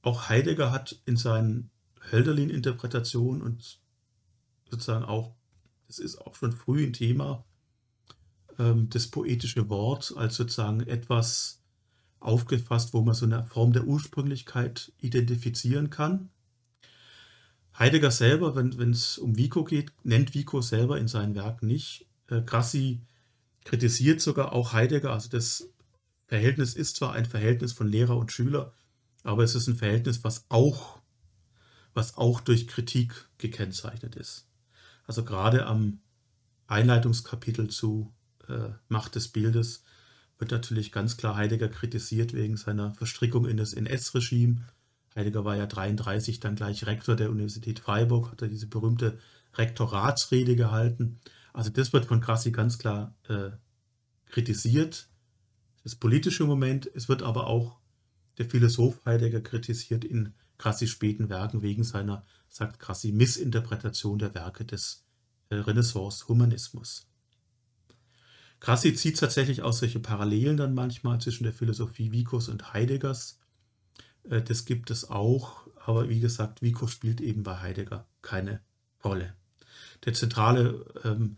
auch 0.02 0.30
Heidegger 0.30 0.72
hat 0.72 1.02
in 1.06 1.18
seinen 1.18 1.70
Hölderlin-Interpretationen 2.12 3.42
und 3.42 3.80
sozusagen 4.70 5.06
auch, 5.06 5.36
das 5.88 6.00
ist 6.00 6.18
auch 6.18 6.36
schon 6.36 6.52
früh 6.52 6.86
ein 6.86 6.94
Thema, 6.94 7.44
ähm, 8.58 8.90
das 8.90 9.08
poetische 9.08 9.70
Wort 9.70 10.14
als 10.16 10.36
sozusagen 10.36 10.82
etwas 10.82 11.62
aufgefasst, 12.20 12.94
wo 12.94 13.02
man 13.02 13.16
so 13.16 13.26
eine 13.26 13.46
Form 13.48 13.74
der 13.74 13.86
Ursprünglichkeit 13.86 14.94
identifizieren 15.00 15.90
kann. 15.90 16.30
Heidegger 17.78 18.12
selber, 18.12 18.56
wenn 18.56 18.92
es 18.92 19.18
um 19.18 19.38
Vico 19.38 19.64
geht, 19.64 19.92
nennt 20.04 20.34
Vico 20.34 20.62
selber 20.62 21.00
in 21.00 21.08
seinen 21.08 21.36
Werken 21.36 21.68
nicht. 21.68 22.08
Äh, 22.28 22.42
Grassi 22.42 23.02
kritisiert 23.64 24.22
sogar 24.22 24.54
auch 24.54 24.74
Heidegger. 24.74 25.12
Also 25.12 25.30
das 25.30 25.70
Verhältnis 26.28 26.74
ist 26.74 26.98
zwar 26.98 27.14
ein 27.14 27.26
Verhältnis 27.26 27.74
von 27.74 27.88
Lehrer 27.88 28.18
und 28.18 28.32
Schüler, 28.32 28.74
aber 29.24 29.44
es 29.44 29.56
ist 29.56 29.68
ein 29.68 29.76
Verhältnis, 29.76 30.24
was 30.24 30.46
auch, 30.50 31.00
was 31.94 32.18
auch 32.18 32.42
durch 32.42 32.68
Kritik 32.68 33.30
gekennzeichnet 33.38 34.16
ist. 34.16 34.48
Also 35.06 35.24
gerade 35.24 35.66
am 35.66 36.00
Einleitungskapitel 36.68 37.70
zu 37.70 38.14
äh, 38.48 38.70
Macht 38.88 39.16
des 39.16 39.28
Bildes 39.28 39.84
wird 40.38 40.52
natürlich 40.52 40.92
ganz 40.92 41.18
klar 41.18 41.36
Heidegger 41.36 41.70
kritisiert 41.70 42.34
wegen 42.34 42.58
seiner 42.58 42.94
Verstrickung 42.96 43.46
in 43.46 43.58
das 43.58 43.74
NS-Regime 43.74 44.66
Heidegger 45.16 45.44
war 45.44 45.58
ja 45.58 45.66
33 45.66 46.40
dann 46.40 46.56
gleich 46.56 46.86
Rektor 46.86 47.16
der 47.16 47.30
Universität 47.30 47.80
Freiburg, 47.80 48.32
hat 48.32 48.42
er 48.42 48.48
diese 48.48 48.68
berühmte 48.68 49.20
Rektoratsrede 49.56 50.56
gehalten. 50.56 51.20
Also 51.54 51.70
das 51.70 51.92
wird 51.92 52.06
von 52.06 52.22
Grassi 52.22 52.52
ganz 52.52 52.78
klar 52.78 53.14
äh, 53.28 53.52
kritisiert, 54.28 55.10
das 55.84 55.96
politische 55.96 56.46
Moment. 56.46 56.90
Es 56.94 57.10
wird 57.10 57.24
aber 57.24 57.48
auch 57.48 57.80
der 58.38 58.50
Philosoph 58.50 59.04
Heidegger 59.06 59.42
kritisiert 59.42 60.06
in 60.06 60.34
Grassis 60.58 60.92
späten 60.92 61.30
Werken 61.30 61.62
wegen 61.62 61.84
seiner, 61.84 62.24
sagt 62.48 62.80
Grassi, 62.80 63.12
Missinterpretation 63.12 64.20
der 64.20 64.34
Werke 64.36 64.64
des 64.64 65.04
äh, 65.50 65.56
Renaissance-Humanismus. 65.56 67.08
Grassi 68.60 68.94
zieht 68.94 69.20
tatsächlich 69.20 69.64
auch 69.64 69.74
solche 69.74 70.00
Parallelen 70.00 70.56
dann 70.56 70.76
manchmal 70.76 71.20
zwischen 71.20 71.46
der 71.46 71.54
Philosophie 71.54 72.12
Vicos 72.12 72.48
und 72.48 72.74
Heideggers. 72.74 73.41
Äh, 74.30 74.42
das 74.42 74.66
gibt 74.66 74.92
es 74.92 75.10
auch, 75.10 75.68
aber 75.86 76.10
wie 76.10 76.20
gesagt, 76.20 76.62
Vico 76.62 76.88
spielt 76.88 77.22
eben 77.22 77.44
bei 77.44 77.60
Heidegger 77.60 78.08
keine 78.22 78.62
Rolle. 79.04 79.34
Der 80.06 80.14
zentrale 80.14 80.86
ähm, 81.04 81.38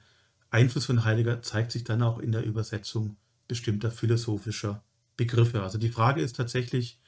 Einfluss 0.49 0.85
von 0.85 1.03
Heidegger 1.03 1.41
zeigt 1.41 1.71
sich 1.71 1.83
dann 1.83 2.03
auch 2.03 2.19
in 2.19 2.31
der 2.31 2.45
Übersetzung 2.45 3.17
bestimmter 3.47 3.91
philosophischer 3.91 4.83
Begriffe. 5.17 5.61
Also 5.61 5.77
die 5.77 5.89
Frage 5.89 6.21
ist 6.21 6.35
tatsächlich, 6.35 6.99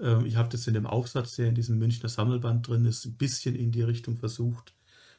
äh, 0.00 0.24
ich 0.26 0.36
habe 0.36 0.48
das 0.48 0.66
in 0.66 0.74
dem 0.74 0.86
Aufsatz, 0.86 1.36
der 1.36 1.48
in 1.48 1.54
diesem 1.54 1.78
Münchner 1.78 2.08
Sammelband 2.08 2.66
drin 2.66 2.84
ist, 2.84 3.04
ein 3.04 3.16
bisschen 3.16 3.54
in 3.54 3.72
die 3.72 3.82
Richtung 3.82 4.16
versucht 4.16 4.74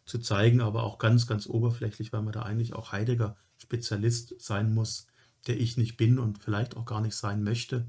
zu 0.05 0.19
zeigen, 0.19 0.61
aber 0.61 0.83
auch 0.83 0.97
ganz, 0.97 1.27
ganz 1.27 1.47
oberflächlich, 1.47 2.11
weil 2.11 2.23
man 2.23 2.33
da 2.33 2.41
eigentlich 2.41 2.73
auch 2.73 2.91
Heidegger-Spezialist 2.91 4.35
sein 4.39 4.73
muss, 4.73 5.07
der 5.47 5.59
ich 5.59 5.77
nicht 5.77 5.97
bin 5.97 6.19
und 6.19 6.39
vielleicht 6.39 6.75
auch 6.75 6.85
gar 6.85 7.01
nicht 7.01 7.15
sein 7.15 7.43
möchte. 7.43 7.87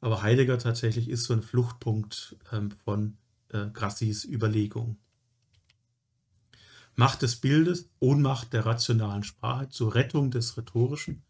Aber 0.00 0.22
Heidegger 0.22 0.58
tatsächlich 0.58 1.08
ist 1.08 1.24
so 1.24 1.34
ein 1.34 1.42
Fluchtpunkt 1.42 2.36
ähm, 2.52 2.70
von 2.70 3.18
äh, 3.48 3.66
Grassis 3.72 4.24
Überlegung. 4.24 4.96
Macht 6.96 7.22
des 7.22 7.36
Bildes, 7.36 7.90
Ohnmacht 7.98 8.52
der 8.52 8.66
rationalen 8.66 9.22
Sprache 9.22 9.68
zur 9.68 9.94
Rettung 9.94 10.30
des 10.30 10.56
Rhetorischen. 10.56 11.22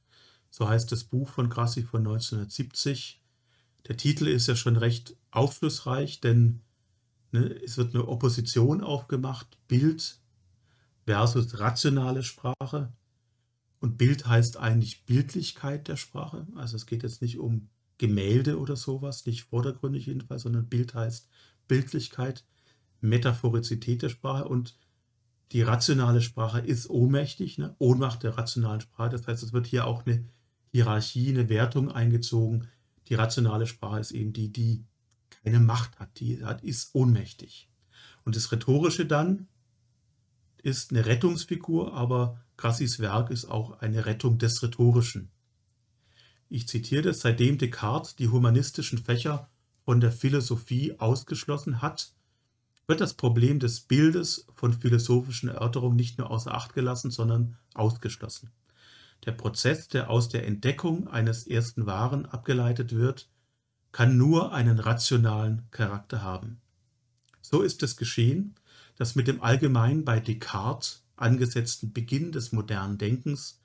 So 0.51 0.69
heißt 0.69 0.91
das 0.91 1.05
Buch 1.05 1.29
von 1.29 1.49
Grassi 1.49 1.83
von 1.83 2.01
1970. 2.01 3.23
Der 3.89 3.97
Titel 3.97 4.27
ist 4.27 4.47
ja 4.47 4.57
schon 4.57 4.77
recht 4.77 5.17
aufschlussreich, 5.31 6.21
denn 6.21 6.61
ne, 7.33 7.41
es 7.65 7.77
wird 7.77 7.95
eine 7.95 8.09
Opposition 8.09 8.83
aufgemacht, 8.83 9.59
Bild 9.69 10.19
versus 11.07 11.59
rationale 11.59 12.23
Sprache. 12.23 12.93
Und 13.81 13.97
Bild 13.97 14.27
heißt 14.27 14.59
eigentlich 14.59 15.07
Bildlichkeit 15.07 15.89
der 15.89 15.97
Sprache. 15.97 16.47
Also 16.57 16.77
es 16.77 16.87
geht 16.87 17.03
jetzt 17.03 17.23
nicht 17.23 17.39
um 17.39 17.69
Gemälde 18.01 18.59
oder 18.59 18.77
sowas, 18.77 19.27
nicht 19.27 19.43
vordergründig 19.43 20.07
jedenfalls, 20.07 20.43
sondern 20.43 20.71
Bild 20.71 20.95
heißt 20.95 21.29
Bildlichkeit, 21.69 22.47
Metaphorizität 23.03 24.01
der 24.01 24.09
Sprache 24.09 24.49
und 24.49 24.75
die 25.53 25.61
rationale 25.61 26.23
Sprache 26.23 26.61
ist 26.61 26.89
ohnmächtig, 26.89 27.59
ne? 27.59 27.75
Ohnmacht 27.79 28.23
der 28.23 28.39
rationalen 28.39 28.81
Sprache. 28.81 29.11
Das 29.11 29.27
heißt, 29.27 29.43
es 29.43 29.53
wird 29.53 29.67
hier 29.67 29.87
auch 29.87 30.07
eine 30.07 30.25
Hierarchie, 30.73 31.29
eine 31.29 31.51
Wertung 31.51 31.93
eingezogen. 31.93 32.69
Die 33.09 33.17
rationale 33.17 33.67
Sprache 33.67 34.01
ist 34.01 34.13
eben 34.13 34.33
die, 34.33 34.51
die 34.51 34.87
keine 35.45 35.61
Macht 35.61 36.01
hat, 36.01 36.21
die 36.21 36.43
hat, 36.43 36.63
ist 36.63 36.95
ohnmächtig. 36.95 37.69
Und 38.25 38.35
das 38.35 38.51
Rhetorische 38.51 39.05
dann 39.05 39.47
ist 40.63 40.91
eine 40.91 41.05
Rettungsfigur, 41.05 41.93
aber 41.93 42.41
Grassis 42.57 42.99
Werk 42.99 43.29
ist 43.29 43.45
auch 43.45 43.81
eine 43.81 44.07
Rettung 44.07 44.39
des 44.39 44.63
Rhetorischen. 44.63 45.31
Ich 46.53 46.67
zitiere 46.67 47.15
seitdem 47.15 47.59
Descartes 47.59 48.17
die 48.17 48.29
humanistischen 48.29 48.99
Fächer 48.99 49.49
von 49.85 50.01
der 50.01 50.11
Philosophie 50.11 50.99
ausgeschlossen 50.99 51.81
hat, 51.81 52.13
wird 52.89 53.01
das 53.01 53.15
Problem 53.15 53.61
des 53.61 53.83
Bildes 53.83 54.47
von 54.53 54.73
philosophischen 54.73 55.49
Erörterungen 55.49 55.95
nicht 55.95 56.19
nur 56.19 56.29
außer 56.29 56.53
Acht 56.53 56.75
gelassen, 56.75 57.13
sondern 57.13 57.57
ausgeschlossen. 57.75 58.51
Der 59.27 59.31
Prozess, 59.31 59.87
der 59.87 60.11
aus 60.11 60.29
der 60.29 60.45
Entdeckung 60.45 61.07
eines 61.07 61.47
ersten 61.47 61.87
Wahren 61.87 62.27
abgeleitet 62.27 62.97
wird, 62.97 63.29
kann 63.93 64.17
nur 64.17 64.53
einen 64.53 64.81
rationalen 64.81 65.69
Charakter 65.71 66.21
haben. 66.23 66.61
So 67.43 67.63
ist 67.63 67.85
es 67.85 67.97
geschehen, 67.97 68.57
dass 68.97 69.15
mit 69.15 69.29
dem 69.29 69.41
allgemein 69.41 70.05
bei 70.05 70.19
Descartes 70.19 71.05
angesetzten 71.15 71.93
Beginn 71.93 72.33
des 72.33 72.51
modernen 72.51 72.99
Denkens 72.99 73.61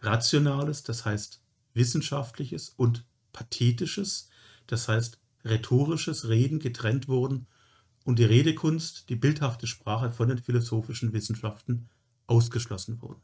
rationales, 0.00 0.84
das 0.84 1.04
heißt 1.04 1.40
wissenschaftliches 1.80 2.68
und 2.76 3.06
pathetisches, 3.32 4.28
das 4.66 4.86
heißt 4.86 5.18
rhetorisches 5.46 6.28
Reden 6.28 6.58
getrennt 6.58 7.08
wurden 7.08 7.46
und 8.04 8.18
die 8.18 8.24
Redekunst, 8.24 9.08
die 9.08 9.16
bildhafte 9.16 9.66
Sprache 9.66 10.12
von 10.12 10.28
den 10.28 10.36
philosophischen 10.38 11.14
Wissenschaften 11.14 11.88
ausgeschlossen 12.26 13.00
wurden. 13.00 13.22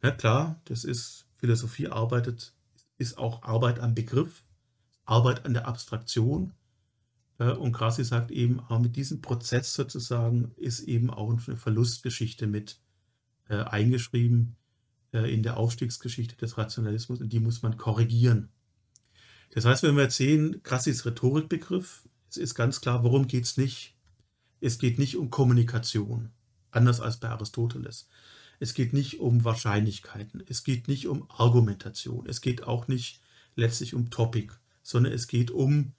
Na 0.00 0.12
klar, 0.12 0.60
das 0.66 0.84
ist, 0.84 1.26
Philosophie 1.38 1.88
arbeitet, 1.88 2.54
ist 2.98 3.18
auch 3.18 3.42
Arbeit 3.42 3.80
am 3.80 3.94
Begriff, 3.94 4.44
Arbeit 5.04 5.44
an 5.44 5.52
der 5.52 5.66
Abstraktion. 5.66 6.52
Und 7.38 7.72
Grassi 7.72 8.04
sagt 8.04 8.30
eben, 8.30 8.60
auch 8.60 8.78
mit 8.78 8.94
diesem 8.94 9.20
Prozess 9.20 9.74
sozusagen 9.74 10.52
ist 10.56 10.80
eben 10.80 11.10
auch 11.10 11.30
eine 11.30 11.56
Verlustgeschichte 11.56 12.46
mit 12.46 12.80
äh, 13.48 13.56
eingeschrieben 13.56 14.56
in 15.12 15.42
der 15.42 15.56
Aufstiegsgeschichte 15.56 16.36
des 16.36 16.58
Rationalismus 16.58 17.20
und 17.20 17.32
die 17.32 17.40
muss 17.40 17.62
man 17.62 17.76
korrigieren. 17.76 18.48
Das 19.50 19.64
heißt, 19.64 19.82
wenn 19.82 19.96
wir 19.96 20.04
jetzt 20.04 20.16
sehen, 20.16 20.60
Grassis 20.62 21.06
Rhetorikbegriff, 21.06 22.08
es 22.28 22.36
ist 22.36 22.54
ganz 22.54 22.80
klar, 22.80 23.02
worum 23.04 23.26
geht 23.26 23.44
es 23.44 23.56
nicht? 23.56 23.96
Es 24.60 24.78
geht 24.78 24.98
nicht 24.98 25.16
um 25.16 25.30
Kommunikation, 25.30 26.30
anders 26.70 27.00
als 27.00 27.18
bei 27.18 27.28
Aristoteles. 27.28 28.08
Es 28.58 28.74
geht 28.74 28.92
nicht 28.92 29.20
um 29.20 29.44
Wahrscheinlichkeiten, 29.44 30.42
es 30.48 30.64
geht 30.64 30.88
nicht 30.88 31.06
um 31.06 31.30
Argumentation, 31.30 32.26
es 32.26 32.40
geht 32.40 32.64
auch 32.64 32.88
nicht 32.88 33.20
letztlich 33.54 33.94
um 33.94 34.10
Topic, 34.10 34.52
sondern 34.82 35.12
es 35.12 35.26
geht 35.26 35.50
um 35.50 35.92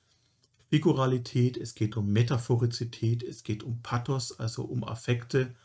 Figuralität, 0.70 1.58
es 1.58 1.76
geht 1.76 1.96
um 1.98 2.12
Metaphorizität, 2.12 3.24
es 3.24 3.44
geht 3.44 3.64
um 3.64 3.82
Pathos, 3.82 4.38
also 4.40 4.64
um 4.64 4.84
Affekte, 4.84 5.56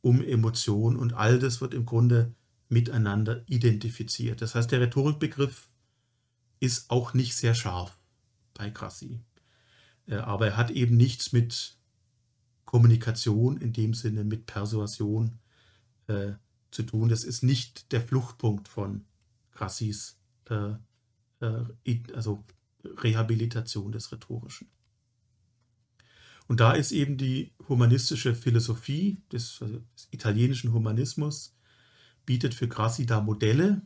um 0.00 0.22
Emotionen 0.22 0.96
und 0.96 1.12
all 1.14 1.38
das 1.38 1.60
wird 1.60 1.74
im 1.74 1.86
Grunde 1.86 2.34
miteinander 2.68 3.42
identifiziert. 3.46 4.42
Das 4.42 4.54
heißt, 4.54 4.70
der 4.70 4.80
Rhetorikbegriff 4.80 5.68
ist 6.60 6.90
auch 6.90 7.14
nicht 7.14 7.36
sehr 7.36 7.54
scharf 7.54 7.98
bei 8.54 8.70
Grassi. 8.70 9.20
Äh, 10.06 10.16
aber 10.16 10.48
er 10.48 10.56
hat 10.56 10.70
eben 10.70 10.96
nichts 10.96 11.32
mit 11.32 11.76
Kommunikation 12.64 13.56
in 13.58 13.72
dem 13.72 13.94
Sinne, 13.94 14.24
mit 14.24 14.46
Persuasion 14.46 15.38
äh, 16.06 16.32
zu 16.70 16.82
tun. 16.82 17.08
Das 17.08 17.24
ist 17.24 17.42
nicht 17.42 17.92
der 17.92 18.02
Fluchtpunkt 18.02 18.68
von 18.68 19.04
Grassis, 19.52 20.18
äh, 20.50 20.74
äh, 21.40 22.02
also 22.14 22.44
Rehabilitation 22.84 23.92
des 23.92 24.12
Rhetorischen. 24.12 24.68
Und 26.46 26.60
da 26.60 26.72
ist 26.72 26.92
eben 26.92 27.16
die 27.18 27.52
humanistische 27.68 28.34
Philosophie 28.34 29.22
des, 29.32 29.60
also 29.60 29.80
des 29.94 30.08
italienischen 30.10 30.72
Humanismus, 30.72 31.54
bietet 32.28 32.52
für 32.52 32.68
Grassi 32.68 33.06
da 33.06 33.22
Modelle. 33.22 33.80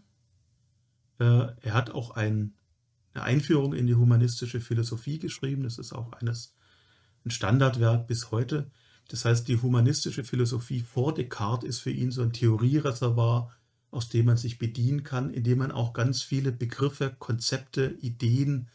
Äh, 1.20 1.46
er 1.60 1.74
hat 1.74 1.90
auch 1.90 2.10
ein, 2.10 2.54
eine 3.14 3.22
Einführung 3.22 3.72
in 3.72 3.86
die 3.86 3.94
humanistische 3.94 4.60
Philosophie 4.60 5.20
geschrieben. 5.20 5.62
Das 5.62 5.78
ist 5.78 5.92
auch 5.92 6.12
eines, 6.14 6.52
ein 7.24 7.30
Standardwerk 7.30 8.08
bis 8.08 8.32
heute. 8.32 8.68
Das 9.06 9.24
heißt, 9.24 9.46
die 9.46 9.62
humanistische 9.62 10.24
Philosophie 10.24 10.80
vor 10.80 11.14
Descartes 11.14 11.68
ist 11.68 11.78
für 11.78 11.92
ihn 11.92 12.10
so 12.10 12.22
ein 12.22 12.32
Theoriereservoir, 12.32 13.52
aus 13.92 14.08
dem 14.08 14.26
man 14.26 14.36
sich 14.36 14.58
bedienen 14.58 15.04
kann, 15.04 15.32
in 15.32 15.44
dem 15.44 15.58
man 15.58 15.70
auch 15.70 15.92
ganz 15.92 16.24
viele 16.24 16.50
Begriffe, 16.50 17.14
Konzepte, 17.16 17.96
Ideen 18.00 18.70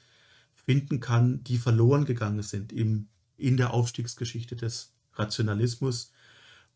finden 0.53 1.01
kann, 1.01 1.43
die 1.43 1.57
verloren 1.57 2.05
gegangen 2.05 2.41
sind 2.41 2.71
im 2.71 3.09
in 3.35 3.57
der 3.57 3.73
Aufstiegsgeschichte 3.73 4.55
des 4.55 4.93
Rationalismus 5.13 6.13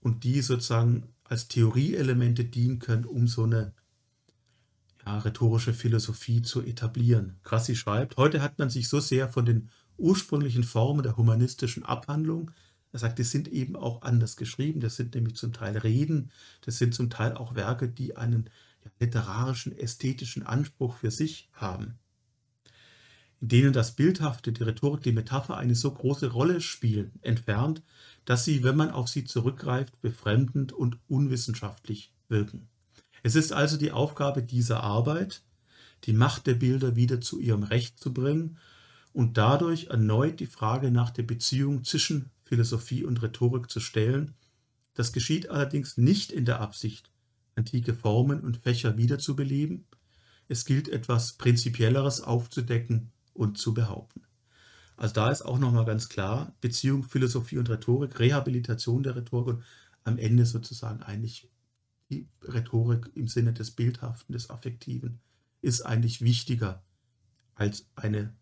und 0.02 0.26
die 0.26 0.42
sozusagen 0.42 1.08
als 1.32 1.48
Theorieelemente 1.48 2.44
dienen 2.44 2.80
können, 2.80 3.06
um 3.06 3.26
so 3.26 3.44
eine 3.44 3.74
ja, 5.06 5.18
rhetorische 5.20 5.74
Philosophie 5.74 6.42
zu 6.42 6.62
etablieren. 6.62 7.40
Grassi 7.44 7.78
schreibt, 7.78 8.18
heute 8.18 8.42
hat 8.42 8.60
man 8.60 8.70
sich 8.70 8.90
so 8.90 9.00
sehr 9.00 9.30
von 9.30 9.46
den 9.46 9.70
ursprünglichen 9.98 10.66
Formen 10.66 11.04
der 11.04 11.16
humanistischen 11.16 11.84
Abhandlung, 11.84 12.52
er 12.92 13.00
sagt, 13.00 13.20
die 13.20 13.24
sind 13.24 13.48
eben 13.48 13.78
auch 13.78 14.02
anders 14.02 14.36
geschrieben, 14.36 14.82
das 14.82 14.98
sind 14.98 15.16
nämlich 15.16 15.38
zum 15.38 15.54
Teil 15.54 15.78
Reden, 15.78 16.32
das 16.66 16.78
sind 16.78 16.94
zum 16.94 17.10
Teil 17.10 17.38
auch 17.38 17.56
Werke, 17.56 17.88
die 17.88 18.18
einen 18.18 18.50
ja, 18.84 18.92
literarischen, 19.00 19.72
ästhetischen 19.72 20.44
Anspruch 20.44 20.98
für 20.98 21.12
sich 21.12 21.50
haben 21.54 22.01
in 23.42 23.48
denen 23.48 23.74
das 23.74 23.96
Bildhafte, 23.96 24.52
die 24.52 24.64
Rhetorik, 24.64 25.02
die 25.02 25.12
Metapher 25.12 25.58
eine 25.58 25.74
so 25.74 25.92
große 25.92 26.32
Rolle 26.32 26.62
spielen, 26.62 27.12
entfernt, 27.22 27.82
dass 28.24 28.46
sie, 28.46 28.64
wenn 28.64 28.78
man 28.78 28.92
auf 28.92 29.08
sie 29.08 29.26
zurückgreift, 29.26 30.00
befremdend 30.02 30.72
und 30.72 31.00
unwissenschaftlich 31.08 32.14
wirken. 32.30 32.70
Es 33.24 33.36
ist 33.36 33.52
also 33.52 33.78
die 33.78 33.92
Aufgabe 33.92 34.44
dieser 34.44 34.84
Arbeit, 34.84 35.42
die 36.04 36.14
Macht 36.14 36.46
der 36.46 36.54
Bilder 36.54 36.96
wieder 36.96 37.20
zu 37.20 37.40
ihrem 37.40 37.64
Recht 37.64 38.00
zu 38.00 38.14
bringen 38.14 38.58
und 39.12 39.38
dadurch 39.38 39.88
erneut 39.88 40.40
die 40.40 40.48
Frage 40.48 40.92
nach 40.92 41.10
der 41.10 41.24
Beziehung 41.24 41.84
zwischen 41.84 42.30
Philosophie 42.44 43.04
und 43.04 43.22
Rhetorik 43.24 43.72
zu 43.72 43.80
stellen. 43.80 44.36
Das 44.94 45.14
geschieht 45.14 45.50
allerdings 45.50 45.98
nicht 45.98 46.32
in 46.32 46.46
der 46.46 46.62
Absicht, 46.62 47.10
antike 47.56 47.96
Formen 47.96 48.42
und 48.42 48.58
Fächer 48.58 48.98
wiederzubeleben. 48.98 49.88
Es 50.48 50.66
gilt 50.66 50.90
etwas 50.90 51.34
Prinzipielleres 51.34 52.22
aufzudecken 52.22 53.12
und 53.34 53.58
zu 53.58 53.74
behaupten. 53.74 54.22
Also 54.98 55.16
da 55.16 55.32
ist 55.32 55.42
auch 55.42 55.58
nochmal 55.58 55.86
ganz 55.86 56.10
klar, 56.10 56.56
Beziehung, 56.62 57.04
Philosophie 57.04 57.58
und 57.58 57.70
Rhetorik, 57.70 58.20
Rehabilitation 58.20 59.04
der 59.04 59.16
Rhetorik 59.16 59.56
und 59.56 59.64
am 60.04 60.18
Ende 60.18 60.46
sozusagen 60.46 61.02
eigentlich 61.02 61.50
die 62.10 62.28
Rhetorik 62.44 63.10
im 63.16 63.28
Sinne 63.28 63.54
des 63.54 63.72
Bildhaften, 63.72 64.34
des 64.34 64.50
Affektiven, 64.50 65.20
ist 65.62 65.82
eigentlich 65.82 66.22
wichtiger 66.22 66.84
als 67.56 67.88
eine 67.96 68.34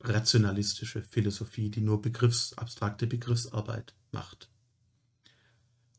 rationalistische 0.00 1.02
Philosophie, 1.02 1.70
die 1.70 1.80
nur 1.80 2.02
Begriffs, 2.02 2.52
abstrakte 2.54 3.06
Begriffsarbeit 3.06 3.94
macht. 4.12 4.50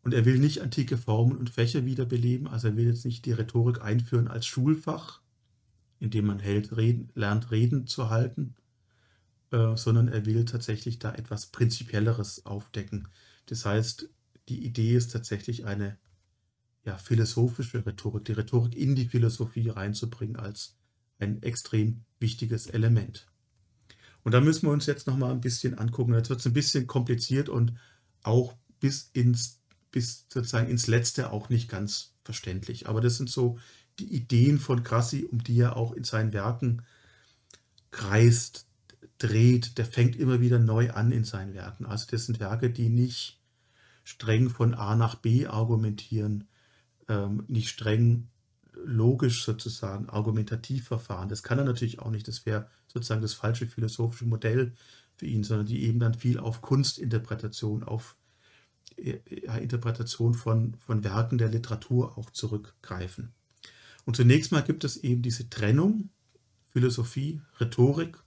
Und 0.03 0.13
er 0.13 0.25
will 0.25 0.37
nicht 0.37 0.61
antike 0.61 0.97
Formen 0.97 1.35
und 1.35 1.49
Fächer 1.49 1.85
wiederbeleben, 1.85 2.47
also 2.47 2.67
er 2.67 2.75
will 2.75 2.85
jetzt 2.85 3.05
nicht 3.05 3.25
die 3.25 3.31
Rhetorik 3.31 3.81
einführen 3.81 4.27
als 4.27 4.45
Schulfach, 4.45 5.21
indem 5.99 6.25
man 6.25 6.39
hält, 6.39 6.75
reden, 6.75 7.09
lernt, 7.15 7.51
Reden 7.51 7.87
zu 7.87 8.09
halten, 8.09 8.55
äh, 9.51 9.75
sondern 9.75 10.07
er 10.07 10.25
will 10.25 10.45
tatsächlich 10.45 10.99
da 10.99 11.13
etwas 11.13 11.47
Prinzipielleres 11.47 12.45
aufdecken. 12.45 13.07
Das 13.47 13.65
heißt, 13.65 14.09
die 14.49 14.65
Idee 14.65 14.95
ist 14.95 15.11
tatsächlich 15.11 15.65
eine 15.65 15.97
ja, 16.83 16.97
philosophische 16.97 17.85
Rhetorik, 17.85 18.25
die 18.25 18.33
Rhetorik 18.33 18.75
in 18.75 18.95
die 18.95 19.07
Philosophie 19.07 19.69
reinzubringen 19.69 20.35
als 20.35 20.77
ein 21.17 21.41
extrem 21.41 22.03
wichtiges 22.19 22.67
Element. 22.67 23.27
Und 24.23 24.33
da 24.33 24.41
müssen 24.41 24.67
wir 24.67 24.71
uns 24.71 24.85
jetzt 24.85 25.07
nochmal 25.07 25.31
ein 25.31 25.41
bisschen 25.41 25.77
angucken. 25.77 26.13
Jetzt 26.13 26.29
wird 26.29 26.39
es 26.39 26.45
ein 26.45 26.53
bisschen 26.53 26.87
kompliziert 26.87 27.47
und 27.47 27.73
auch 28.23 28.55
bis 28.79 29.09
ins, 29.13 29.61
bis 29.91 30.25
sozusagen 30.33 30.69
ins 30.69 30.87
Letzte 30.87 31.31
auch 31.31 31.49
nicht 31.49 31.69
ganz 31.69 32.15
verständlich. 32.23 32.89
Aber 32.89 33.01
das 33.01 33.17
sind 33.17 33.29
so 33.29 33.59
die 33.99 34.13
Ideen 34.13 34.59
von 34.59 34.83
Grassi, 34.83 35.27
um 35.31 35.43
die 35.43 35.59
er 35.59 35.75
auch 35.75 35.93
in 35.93 36.03
seinen 36.03 36.33
Werken 36.33 36.83
kreist, 37.91 38.67
dreht, 39.17 39.77
der 39.77 39.85
fängt 39.85 40.15
immer 40.15 40.41
wieder 40.41 40.59
neu 40.59 40.91
an 40.91 41.11
in 41.11 41.23
seinen 41.23 41.53
Werken. 41.53 41.85
Also 41.85 42.07
das 42.11 42.25
sind 42.25 42.39
Werke, 42.39 42.69
die 42.69 42.89
nicht 42.89 43.39
streng 44.03 44.49
von 44.49 44.73
A 44.73 44.95
nach 44.95 45.15
B 45.15 45.47
argumentieren, 45.47 46.47
ähm, 47.07 47.43
nicht 47.47 47.69
streng 47.69 48.27
logisch 48.73 49.45
sozusagen 49.45 50.09
argumentativ 50.09 50.87
verfahren. 50.87 51.29
Das 51.29 51.43
kann 51.43 51.57
er 51.57 51.65
natürlich 51.65 51.99
auch 51.99 52.11
nicht. 52.11 52.27
Das 52.27 52.45
wäre 52.45 52.67
sozusagen 52.87 53.21
das 53.21 53.33
falsche 53.33 53.67
philosophische 53.67 54.25
Modell 54.25 54.73
für 55.15 55.25
ihn, 55.25 55.43
sondern 55.43 55.67
die 55.67 55.83
eben 55.83 55.99
dann 55.99 56.13
viel 56.13 56.39
auf 56.39 56.61
Kunstinterpretation, 56.61 57.83
auf 57.83 58.17
äh, 58.97 59.19
Interpretation 59.61 60.33
von, 60.33 60.75
von 60.75 61.03
Werken 61.03 61.37
der 61.37 61.49
Literatur 61.49 62.17
auch 62.17 62.29
zurückgreifen. 62.29 63.33
Und 64.05 64.15
zunächst 64.15 64.51
mal 64.51 64.61
gibt 64.61 64.83
es 64.83 64.97
eben 64.97 65.21
diese 65.21 65.49
Trennung, 65.49 66.09
Philosophie, 66.69 67.41
Rhetorik, 67.59 68.17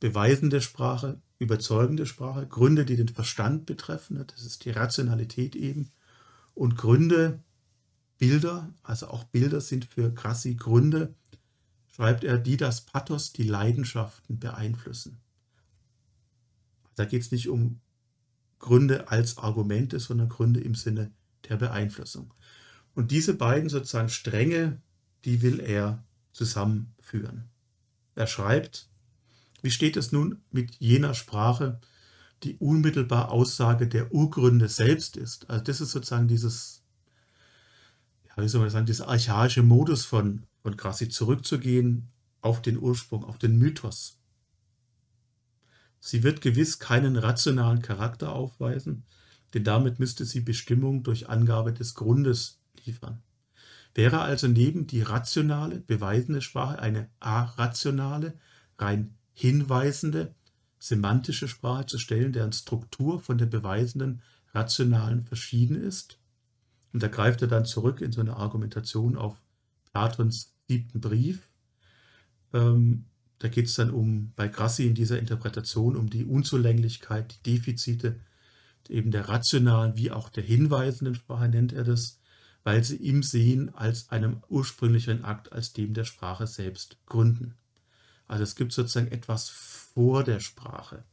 beweisende 0.00 0.60
Sprache, 0.60 1.20
überzeugende 1.38 2.06
Sprache, 2.06 2.46
Gründe, 2.46 2.84
die 2.84 2.96
den 2.96 3.08
Verstand 3.08 3.66
betreffen, 3.66 4.16
ne, 4.16 4.24
das 4.24 4.42
ist 4.42 4.64
die 4.64 4.70
Rationalität 4.70 5.56
eben, 5.56 5.90
und 6.54 6.76
Gründe, 6.76 7.42
Bilder, 8.18 8.72
also 8.82 9.08
auch 9.08 9.24
Bilder 9.24 9.60
sind 9.60 9.84
für 9.84 10.12
Grassi 10.12 10.54
Gründe, 10.54 11.14
schreibt 11.94 12.24
er, 12.24 12.38
die 12.38 12.56
das 12.56 12.82
Pathos, 12.82 13.32
die 13.32 13.42
Leidenschaften 13.42 14.38
beeinflussen. 14.38 15.18
Da 16.94 17.04
geht 17.04 17.22
es 17.22 17.32
nicht 17.32 17.48
um 17.48 17.80
Gründe 18.60 19.08
als 19.08 19.38
Argumente, 19.38 19.98
sondern 19.98 20.28
Gründe 20.28 20.60
im 20.60 20.74
Sinne 20.74 21.12
der 21.48 21.56
Beeinflussung. 21.56 22.32
Und 22.94 23.10
diese 23.10 23.34
beiden 23.34 23.68
sozusagen 23.68 24.08
Stränge, 24.08 24.80
die 25.24 25.42
will 25.42 25.60
er 25.60 26.04
zusammenführen. 26.32 27.48
Er 28.14 28.26
schreibt, 28.26 28.88
wie 29.62 29.70
steht 29.70 29.96
es 29.96 30.12
nun 30.12 30.42
mit 30.50 30.74
jener 30.76 31.14
Sprache, 31.14 31.80
die 32.42 32.56
unmittelbar 32.56 33.30
Aussage 33.30 33.88
der 33.88 34.12
Urgründe 34.12 34.68
selbst 34.68 35.16
ist? 35.16 35.48
Also 35.50 35.64
das 35.64 35.80
ist 35.80 35.90
sozusagen 35.90 36.28
dieses, 36.28 36.82
ja, 38.28 38.42
wie 38.42 38.48
soll 38.48 38.60
man 38.60 38.70
sagen, 38.70 38.86
dieser 38.86 39.08
archaische 39.08 39.62
Modus 39.62 40.04
von, 40.04 40.44
von 40.62 40.76
Grassi 40.76 41.08
zurückzugehen 41.08 42.08
auf 42.42 42.62
den 42.62 42.78
Ursprung, 42.78 43.24
auf 43.24 43.38
den 43.38 43.56
Mythos. 43.56 44.18
Sie 45.98 46.22
wird 46.22 46.42
gewiss 46.42 46.78
keinen 46.78 47.16
rationalen 47.16 47.80
Charakter 47.80 48.32
aufweisen, 48.32 49.04
denn 49.54 49.64
damit 49.64 49.98
müsste 49.98 50.26
sie 50.26 50.40
Bestimmung 50.40 51.02
durch 51.02 51.30
Angabe 51.30 51.72
des 51.72 51.94
Grundes 51.94 52.60
liefern. 52.84 53.22
Wäre 53.94 54.20
also 54.20 54.48
neben 54.48 54.86
die 54.86 55.02
rationale, 55.02 55.80
beweisende 55.80 56.42
Sprache 56.42 56.78
eine 56.80 57.08
arationale, 57.20 58.38
rein 58.78 59.14
hinweisende, 59.32 60.34
semantische 60.78 61.48
Sprache 61.48 61.86
zu 61.86 61.98
stellen, 61.98 62.32
deren 62.32 62.52
Struktur 62.52 63.20
von 63.20 63.38
der 63.38 63.46
beweisenden, 63.46 64.22
rationalen 64.52 65.24
verschieden 65.24 65.76
ist. 65.76 66.18
Und 66.92 67.02
da 67.02 67.08
greift 67.08 67.42
er 67.42 67.48
dann 67.48 67.64
zurück 67.64 68.00
in 68.00 68.12
so 68.12 68.20
eine 68.20 68.36
Argumentation 68.36 69.16
auf 69.16 69.36
Platons 69.92 70.54
siebten 70.68 71.00
Brief. 71.00 71.48
Ähm, 72.52 73.06
da 73.38 73.48
geht 73.48 73.66
es 73.66 73.74
dann 73.74 73.90
um, 73.90 74.32
bei 74.36 74.48
Grassi 74.48 74.86
in 74.86 74.94
dieser 74.94 75.18
Interpretation, 75.18 75.96
um 75.96 76.08
die 76.08 76.24
Unzulänglichkeit, 76.24 77.34
die 77.44 77.52
Defizite 77.52 78.20
eben 78.88 79.10
der 79.10 79.28
rationalen 79.28 79.96
wie 79.96 80.10
auch 80.10 80.28
der 80.28 80.44
hinweisenden 80.44 81.14
Sprache 81.14 81.48
nennt 81.48 81.72
er 81.72 81.84
das, 81.84 82.20
weil 82.64 82.82
sie 82.82 82.96
im 82.96 83.22
Sehen 83.22 83.74
als 83.74 84.10
einem 84.10 84.42
ursprünglicheren 84.48 85.24
Akt 85.24 85.52
als 85.52 85.72
dem 85.72 85.94
der 85.94 86.04
Sprache 86.04 86.46
selbst 86.46 86.96
gründen. 87.06 87.54
Also 88.26 88.42
es 88.42 88.56
gibt 88.56 88.72
sozusagen 88.72 89.12
etwas 89.12 89.50
vor 89.50 90.24
der 90.24 90.40
Sprache. 90.40 91.04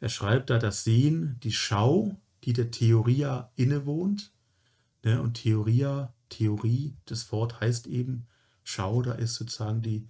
Er 0.00 0.08
schreibt 0.08 0.50
da 0.50 0.58
das 0.58 0.84
Sehen, 0.84 1.38
die 1.42 1.52
Schau, 1.52 2.16
die 2.44 2.52
der 2.52 2.70
Theoria 2.70 3.52
innewohnt. 3.56 4.32
Ne, 5.04 5.20
und 5.20 5.34
Theoria, 5.34 6.14
Theorie, 6.28 6.96
das 7.06 7.32
Wort 7.32 7.60
heißt 7.60 7.88
eben 7.88 8.26
Schau, 8.64 9.02
da 9.02 9.12
ist 9.12 9.34
sozusagen 9.34 9.82
die, 9.82 10.08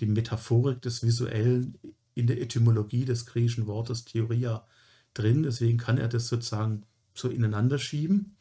die 0.00 0.06
Metaphorik 0.06 0.82
des 0.82 1.04
Visuellen 1.04 1.78
in 2.14 2.26
der 2.26 2.40
Etymologie 2.40 3.04
des 3.04 3.26
griechischen 3.26 3.68
Wortes 3.68 4.04
Theoria 4.04 4.66
drin. 5.14 5.44
Deswegen 5.44 5.78
kann 5.78 5.98
er 5.98 6.08
das 6.08 6.26
sozusagen 6.26 6.82
so 7.14 7.28
ineinander 7.28 7.78
schieben. 7.78 8.36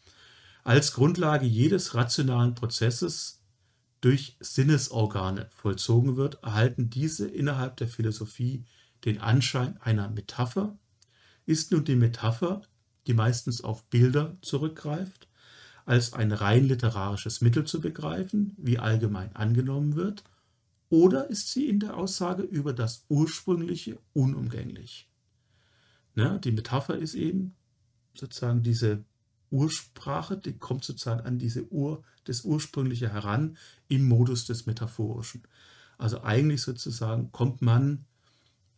Als 0.63 0.93
Grundlage 0.93 1.45
jedes 1.45 1.95
rationalen 1.95 2.53
Prozesses 2.53 3.41
durch 3.99 4.37
Sinnesorgane 4.39 5.49
vollzogen 5.51 6.17
wird, 6.17 6.43
erhalten 6.43 6.89
diese 6.89 7.27
innerhalb 7.27 7.77
der 7.77 7.87
Philosophie 7.87 8.65
den 9.05 9.19
Anschein 9.19 9.77
einer 9.81 10.09
Metapher, 10.09 10.77
ist 11.45 11.71
nun 11.71 11.83
die 11.85 11.95
Metapher, 11.95 12.61
die 13.07 13.13
meistens 13.13 13.63
auf 13.63 13.83
Bilder 13.85 14.37
zurückgreift, 14.41 15.27
als 15.85 16.13
ein 16.13 16.31
rein 16.31 16.65
literarisches 16.65 17.41
Mittel 17.41 17.65
zu 17.65 17.81
begreifen, 17.81 18.53
wie 18.57 18.77
allgemein 18.77 19.35
angenommen 19.35 19.95
wird, 19.95 20.23
oder 20.89 21.29
ist 21.29 21.51
sie 21.51 21.67
in 21.67 21.79
der 21.79 21.97
Aussage 21.97 22.43
über 22.43 22.73
das 22.73 23.05
Ursprüngliche 23.07 23.97
unumgänglich? 24.13 25.09
Ne, 26.15 26.39
die 26.43 26.51
Metapher 26.51 26.97
ist 26.97 27.15
eben 27.15 27.55
sozusagen 28.13 28.61
diese 28.61 29.05
Ursprache, 29.51 30.37
die 30.37 30.57
kommt 30.57 30.83
sozusagen 30.83 31.21
an 31.21 31.37
diese 31.37 31.71
Ur, 31.71 32.03
das 32.23 32.41
Ursprüngliche 32.41 33.11
heran 33.11 33.57
im 33.87 34.07
Modus 34.07 34.45
des 34.45 34.65
Metaphorischen. 34.65 35.43
Also 35.97 36.23
eigentlich 36.23 36.61
sozusagen 36.61 37.31
kommt 37.31 37.61
man 37.61 38.05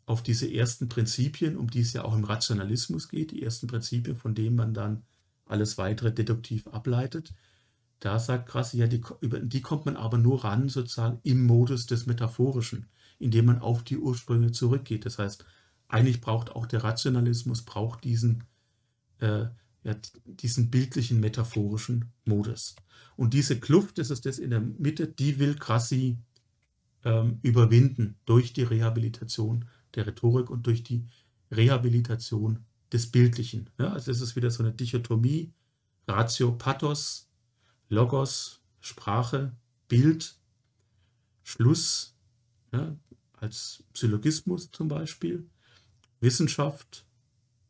auf 0.05 0.21
diese 0.23 0.51
ersten 0.51 0.89
Prinzipien, 0.89 1.55
um 1.55 1.69
die 1.69 1.81
es 1.81 1.93
ja 1.93 2.03
auch 2.03 2.15
im 2.15 2.25
Rationalismus 2.25 3.07
geht, 3.07 3.31
die 3.31 3.41
ersten 3.41 3.67
Prinzipien, 3.67 4.17
von 4.17 4.35
denen 4.35 4.55
man 4.55 4.73
dann 4.73 5.03
alles 5.45 5.77
weitere 5.77 6.11
deduktiv 6.11 6.67
ableitet. 6.67 7.33
Da 7.99 8.19
sagt 8.19 8.49
Grassi, 8.49 8.77
ja, 8.77 8.87
die, 8.87 9.01
über 9.21 9.39
die 9.39 9.61
kommt 9.61 9.85
man 9.85 9.95
aber 9.95 10.17
nur 10.17 10.43
ran, 10.43 10.67
sozusagen 10.67 11.19
im 11.23 11.45
Modus 11.45 11.85
des 11.85 12.05
Metaphorischen, 12.05 12.87
indem 13.19 13.45
man 13.45 13.59
auf 13.59 13.83
die 13.83 13.97
Ursprünge 13.97 14.51
zurückgeht. 14.51 15.05
Das 15.05 15.19
heißt, 15.19 15.45
eigentlich 15.87 16.19
braucht 16.19 16.49
auch 16.51 16.65
der 16.65 16.83
Rationalismus, 16.83 17.61
braucht 17.61 18.03
diesen 18.03 18.43
äh, 19.19 19.45
ja, 19.83 19.95
diesen 20.25 20.69
bildlichen, 20.69 21.19
metaphorischen 21.19 22.11
Modus. 22.25 22.75
Und 23.15 23.33
diese 23.33 23.59
Kluft, 23.59 23.97
das 23.97 24.09
ist 24.09 24.25
das 24.25 24.39
in 24.39 24.49
der 24.49 24.61
Mitte, 24.61 25.07
die 25.07 25.39
will 25.39 25.55
Grassi 25.55 26.17
ähm, 27.03 27.39
überwinden 27.41 28.15
durch 28.25 28.53
die 28.53 28.63
Rehabilitation 28.63 29.65
der 29.95 30.07
Rhetorik 30.07 30.49
und 30.49 30.65
durch 30.65 30.83
die 30.83 31.05
Rehabilitation 31.51 32.65
des 32.91 33.11
Bildlichen. 33.11 33.69
Ja, 33.77 33.91
also 33.91 34.11
es 34.11 34.21
ist 34.21 34.35
wieder 34.35 34.51
so 34.51 34.63
eine 34.63 34.73
Dichotomie, 34.73 35.51
Ratio, 36.07 36.53
Pathos, 36.53 37.29
Logos, 37.89 38.61
Sprache, 38.79 39.55
Bild, 39.87 40.35
Schluss, 41.43 42.15
ja, 42.71 42.95
als 43.33 43.83
Syllogismus 43.93 44.71
zum 44.71 44.87
Beispiel, 44.87 45.45
Wissenschaft, 46.21 47.05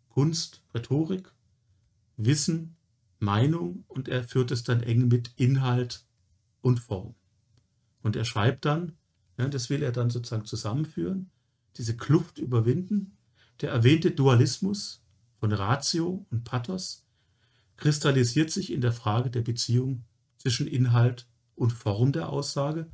Kunst, 0.10 0.62
Rhetorik 0.74 1.33
Wissen, 2.18 2.76
Meinung 3.20 3.86
und 3.88 4.08
er 4.08 4.24
führt 4.24 4.52
es 4.52 4.64
dann 4.64 4.82
eng 4.84 5.08
mit 5.08 5.32
Inhalt 5.38 6.06
und 6.62 6.80
Form. 6.80 7.16
Und 8.02 8.16
er 8.16 8.26
schreibt 8.26 8.66
dann, 8.66 8.94
ja, 9.38 9.48
das 9.48 9.70
will 9.70 9.82
er 9.82 9.92
dann 9.92 10.10
sozusagen 10.10 10.46
zusammenführen, 10.46 11.32
diese 11.78 11.98
Kluft 11.98 12.38
überwinden. 12.38 13.18
Der 13.62 13.72
erwähnte 13.72 14.12
Dualismus 14.12 15.02
von 15.40 15.52
Ratio 15.52 16.26
und 16.30 16.44
Pathos 16.44 17.06
kristallisiert 17.78 18.52
sich 18.52 18.72
in 18.72 18.82
der 18.82 18.94
Frage 18.94 19.30
der 19.30 19.42
Beziehung 19.42 20.04
zwischen 20.38 20.68
Inhalt 20.68 21.28
und 21.56 21.74
Form 21.74 22.12
der 22.12 22.30
Aussage, 22.30 22.90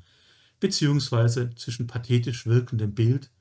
beziehungsweise 0.59 1.53
zwischen 1.55 1.87
pathetisch 1.87 2.45
wirkendem 2.45 2.93
Bild 2.93 3.31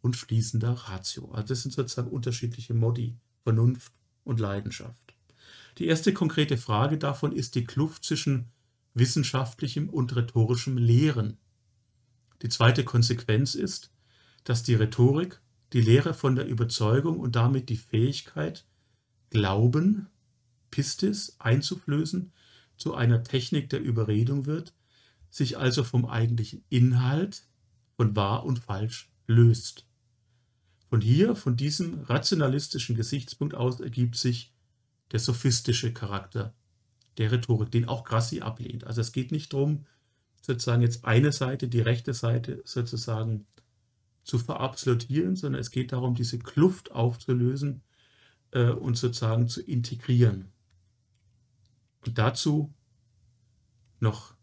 und 0.00 0.16
schließender 0.16 0.72
Ratio. 0.72 1.30
Also 1.32 1.48
das 1.48 1.62
sind 1.62 1.72
sozusagen 1.72 2.10
unterschiedliche 2.10 2.74
Modi, 2.74 3.16
Vernunft 3.42 3.92
und 4.24 4.40
Leidenschaft. 4.40 5.14
Die 5.78 5.86
erste 5.86 6.12
konkrete 6.12 6.56
Frage 6.56 6.98
davon 6.98 7.32
ist 7.32 7.54
die 7.54 7.64
Kluft 7.64 8.04
zwischen 8.04 8.50
wissenschaftlichem 8.94 9.88
und 9.88 10.14
rhetorischem 10.16 10.76
Lehren. 10.76 11.38
Die 12.42 12.48
zweite 12.48 12.84
Konsequenz 12.84 13.54
ist, 13.54 13.92
dass 14.42 14.64
die 14.64 14.74
Rhetorik 14.74 15.40
die 15.72 15.80
Lehre 15.80 16.14
von 16.14 16.34
der 16.34 16.46
Überzeugung 16.46 17.20
und 17.20 17.36
damit 17.36 17.68
die 17.68 17.76
Fähigkeit, 17.76 18.66
Glauben, 19.30 20.08
Pistis 20.70 21.36
einzuflößen, 21.38 22.32
zu 22.76 22.94
einer 22.94 23.22
Technik 23.22 23.68
der 23.70 23.80
Überredung 23.80 24.46
wird, 24.46 24.72
sich 25.30 25.58
also 25.58 25.84
vom 25.84 26.06
eigentlichen 26.06 26.64
Inhalt 26.70 27.44
von 27.96 28.16
wahr 28.16 28.44
und 28.44 28.58
falsch 28.58 29.10
löst. 29.26 29.86
Von 30.88 31.00
hier, 31.00 31.36
von 31.36 31.56
diesem 31.56 32.00
rationalistischen 32.00 32.96
Gesichtspunkt 32.96 33.54
aus 33.54 33.80
ergibt 33.80 34.16
sich 34.16 34.54
der 35.12 35.20
sophistische 35.20 35.92
Charakter 35.92 36.54
der 37.16 37.32
Rhetorik, 37.32 37.70
den 37.70 37.88
auch 37.88 38.04
Grassi 38.04 38.40
ablehnt. 38.40 38.84
Also 38.84 39.00
es 39.00 39.12
geht 39.12 39.32
nicht 39.32 39.52
darum, 39.52 39.86
sozusagen 40.40 40.82
jetzt 40.82 41.04
eine 41.04 41.32
Seite, 41.32 41.68
die 41.68 41.80
rechte 41.80 42.14
Seite 42.14 42.62
sozusagen 42.64 43.46
zu 44.22 44.38
verabsolutieren, 44.38 45.36
sondern 45.36 45.60
es 45.60 45.70
geht 45.70 45.92
darum, 45.92 46.14
diese 46.14 46.38
Kluft 46.38 46.92
aufzulösen 46.92 47.82
äh, 48.52 48.70
und 48.70 48.96
sozusagen 48.96 49.48
zu 49.48 49.62
integrieren. 49.62 50.52
Und 52.06 52.18
dazu 52.18 52.72
noch 54.00 54.34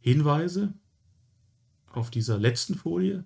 Hinweise 0.00 0.74
auf 1.86 2.10
dieser 2.10 2.38
letzten 2.38 2.74
Folie. 2.74 3.24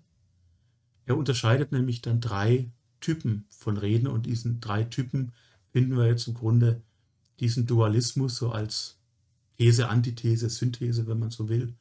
Er 1.07 1.16
unterscheidet 1.16 1.72
nämlich 1.72 2.03
dann 2.03 2.20
drei 2.20 2.70
Typen 3.01 3.47
von 3.51 3.77
Reden 3.77 4.09
und 4.09 4.27
diesen 4.27 4.61
drei 4.61 4.85
Typen 4.85 5.33
finden 5.75 5.97
wir 5.97 6.07
jetzt 6.07 6.29
im 6.29 6.35
Grunde 6.35 6.83
diesen 7.41 7.66
Dualismus 7.66 8.37
so 8.37 8.53
als 8.53 8.97
These, 9.59 9.89
Antithese, 9.89 10.49
Synthese, 10.49 11.09
wenn 11.09 11.18
man 11.18 11.33
so 11.33 11.49
will, 11.49 11.75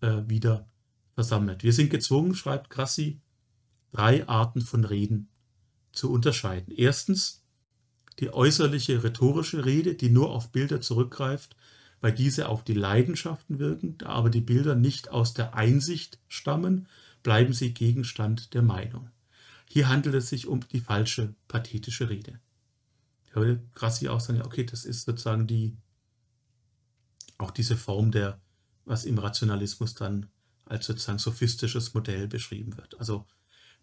äh, 0.00 0.22
wieder 0.28 0.68
versammelt. 1.16 1.64
Wir 1.64 1.72
sind 1.72 1.90
gezwungen, 1.90 2.36
schreibt 2.36 2.70
Grassi, 2.70 3.20
drei 3.90 4.28
Arten 4.28 4.60
von 4.60 4.84
Reden 4.84 5.28
zu 5.90 6.12
unterscheiden. 6.12 6.72
Erstens 6.72 7.42
die 8.20 8.32
äußerliche 8.32 9.02
rhetorische 9.02 9.64
Rede, 9.64 9.96
die 9.96 10.10
nur 10.10 10.30
auf 10.30 10.52
Bilder 10.52 10.80
zurückgreift, 10.80 11.56
weil 12.00 12.12
diese 12.12 12.48
auf 12.48 12.62
die 12.62 12.74
Leidenschaften 12.74 13.58
wirken, 13.58 13.98
da 13.98 14.06
aber 14.10 14.30
die 14.30 14.40
Bilder 14.40 14.76
nicht 14.76 15.10
aus 15.10 15.34
der 15.34 15.56
Einsicht 15.56 16.20
stammen, 16.28 16.86
bleiben 17.24 17.54
sie 17.54 17.74
Gegenstand 17.74 18.54
der 18.54 18.62
Meinung. 18.62 19.10
Hier 19.68 19.88
handelt 19.88 20.14
es 20.14 20.28
sich 20.28 20.46
um 20.46 20.60
die 20.68 20.80
falsche 20.80 21.34
pathetische 21.48 22.08
Rede. 22.08 22.38
Da 23.32 23.40
würde 23.40 23.62
Grassi 23.74 24.08
auch 24.08 24.20
sagen, 24.20 24.38
ja, 24.38 24.44
okay, 24.44 24.64
das 24.64 24.84
ist 24.84 25.04
sozusagen 25.04 25.46
die, 25.46 25.76
auch 27.38 27.50
diese 27.50 27.76
Form 27.76 28.10
der, 28.12 28.40
was 28.84 29.04
im 29.04 29.18
Rationalismus 29.18 29.94
dann 29.94 30.28
als 30.66 30.86
sozusagen 30.86 31.18
sophistisches 31.18 31.94
Modell 31.94 32.28
beschrieben 32.28 32.76
wird. 32.76 32.98
Also 32.98 33.26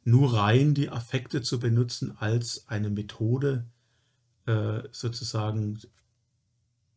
nur 0.03 0.33
rein 0.33 0.75
die 0.75 0.89
Affekte 0.89 1.41
zu 1.41 1.59
benutzen 1.59 2.15
als 2.17 2.67
eine 2.67 2.89
Methode, 2.89 3.65
äh, 4.45 4.83
sozusagen, 4.91 5.79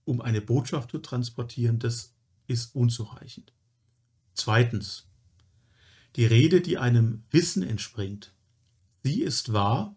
um 0.05 0.21
eine 0.21 0.43
Botschaft 0.43 0.91
zu 0.91 0.99
transportieren, 0.99 1.79
das 1.79 2.15
ist 2.47 2.75
unzureichend. 2.75 3.53
Zweitens, 4.35 5.09
die 6.17 6.27
Rede, 6.27 6.61
die 6.61 6.77
einem 6.77 7.25
Wissen 7.31 7.63
entspringt, 7.63 8.35
sie 9.03 9.23
ist 9.23 9.53
wahr, 9.53 9.97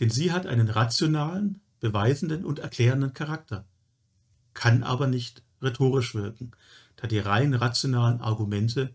denn 0.00 0.10
sie 0.10 0.32
hat 0.32 0.46
einen 0.46 0.68
rationalen, 0.68 1.60
beweisenden 1.84 2.46
und 2.46 2.60
erklärenden 2.60 3.12
Charakter, 3.12 3.68
kann 4.54 4.82
aber 4.82 5.06
nicht 5.06 5.42
rhetorisch 5.60 6.14
wirken, 6.14 6.52
da 6.96 7.06
die 7.06 7.18
rein 7.18 7.52
rationalen 7.52 8.22
Argumente 8.22 8.94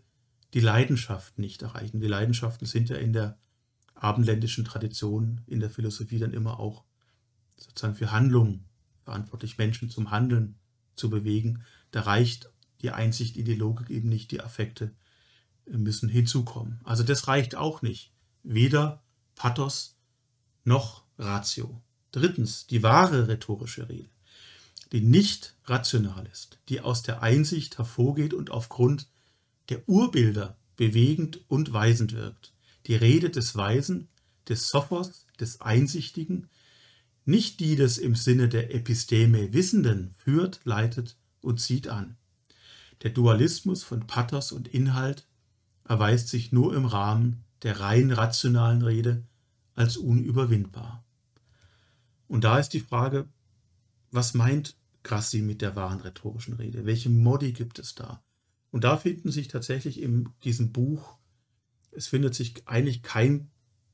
die 0.54 0.60
Leidenschaft 0.60 1.38
nicht 1.38 1.62
erreichen. 1.62 2.00
Die 2.00 2.08
Leidenschaften 2.08 2.66
sind 2.66 2.88
ja 2.88 2.96
in 2.96 3.12
der 3.12 3.38
abendländischen 3.94 4.64
Tradition, 4.64 5.42
in 5.46 5.60
der 5.60 5.70
Philosophie 5.70 6.18
dann 6.18 6.32
immer 6.32 6.58
auch 6.58 6.82
sozusagen 7.56 7.94
für 7.94 8.10
Handlungen 8.10 8.64
verantwortlich, 9.04 9.56
Menschen 9.56 9.88
zum 9.88 10.10
Handeln 10.10 10.56
zu 10.96 11.10
bewegen. 11.10 11.62
Da 11.92 12.00
reicht 12.00 12.50
die 12.80 12.90
Einsicht 12.90 13.36
in 13.36 13.44
die 13.44 13.54
Logik 13.54 13.88
eben 13.90 14.08
nicht, 14.08 14.32
die 14.32 14.40
Affekte 14.40 14.96
müssen 15.64 16.08
hinzukommen. 16.08 16.80
Also 16.82 17.04
das 17.04 17.28
reicht 17.28 17.54
auch 17.54 17.82
nicht. 17.82 18.12
Weder 18.42 19.04
Pathos 19.36 19.96
noch 20.64 21.04
Ratio. 21.18 21.80
Drittens, 22.12 22.66
die 22.66 22.82
wahre 22.82 23.28
rhetorische 23.28 23.88
Rede, 23.88 24.10
die 24.92 25.00
nicht 25.00 25.54
rational 25.64 26.26
ist, 26.32 26.58
die 26.68 26.80
aus 26.80 27.02
der 27.02 27.22
Einsicht 27.22 27.78
hervorgeht 27.78 28.34
und 28.34 28.50
aufgrund 28.50 29.08
der 29.68 29.88
Urbilder 29.88 30.56
bewegend 30.76 31.40
und 31.48 31.72
weisend 31.72 32.14
wirkt. 32.14 32.52
Die 32.86 32.96
Rede 32.96 33.30
des 33.30 33.54
Weisen, 33.54 34.08
des 34.48 34.68
Sophos, 34.68 35.26
des 35.38 35.60
Einsichtigen, 35.60 36.48
nicht 37.24 37.60
die 37.60 37.76
des 37.76 37.98
im 37.98 38.16
Sinne 38.16 38.48
der 38.48 38.74
Episteme 38.74 39.52
Wissenden 39.52 40.14
führt, 40.16 40.60
leitet 40.64 41.16
und 41.42 41.60
zieht 41.60 41.86
an. 41.86 42.16
Der 43.02 43.10
Dualismus 43.10 43.84
von 43.84 44.06
Pathos 44.06 44.52
und 44.52 44.68
Inhalt 44.68 45.26
erweist 45.84 46.28
sich 46.28 46.50
nur 46.50 46.74
im 46.74 46.86
Rahmen 46.86 47.44
der 47.62 47.80
rein 47.80 48.10
rationalen 48.10 48.82
Rede 48.82 49.22
als 49.74 49.96
unüberwindbar. 49.96 51.04
Und 52.30 52.44
da 52.44 52.60
ist 52.60 52.68
die 52.74 52.80
Frage, 52.80 53.28
was 54.12 54.34
meint 54.34 54.76
Grassi 55.02 55.42
mit 55.42 55.62
der 55.62 55.74
wahren 55.74 55.98
rhetorischen 55.98 56.54
Rede? 56.54 56.86
Welche 56.86 57.10
Modi 57.10 57.52
gibt 57.52 57.80
es 57.80 57.96
da? 57.96 58.22
Und 58.70 58.84
da 58.84 58.96
finden 58.96 59.32
sich 59.32 59.48
tatsächlich 59.48 60.00
in 60.00 60.28
diesem 60.44 60.70
Buch, 60.70 61.16
es 61.90 62.06
findet 62.06 62.36
sich 62.36 62.68
eigentlich 62.68 63.02
kein 63.02 63.50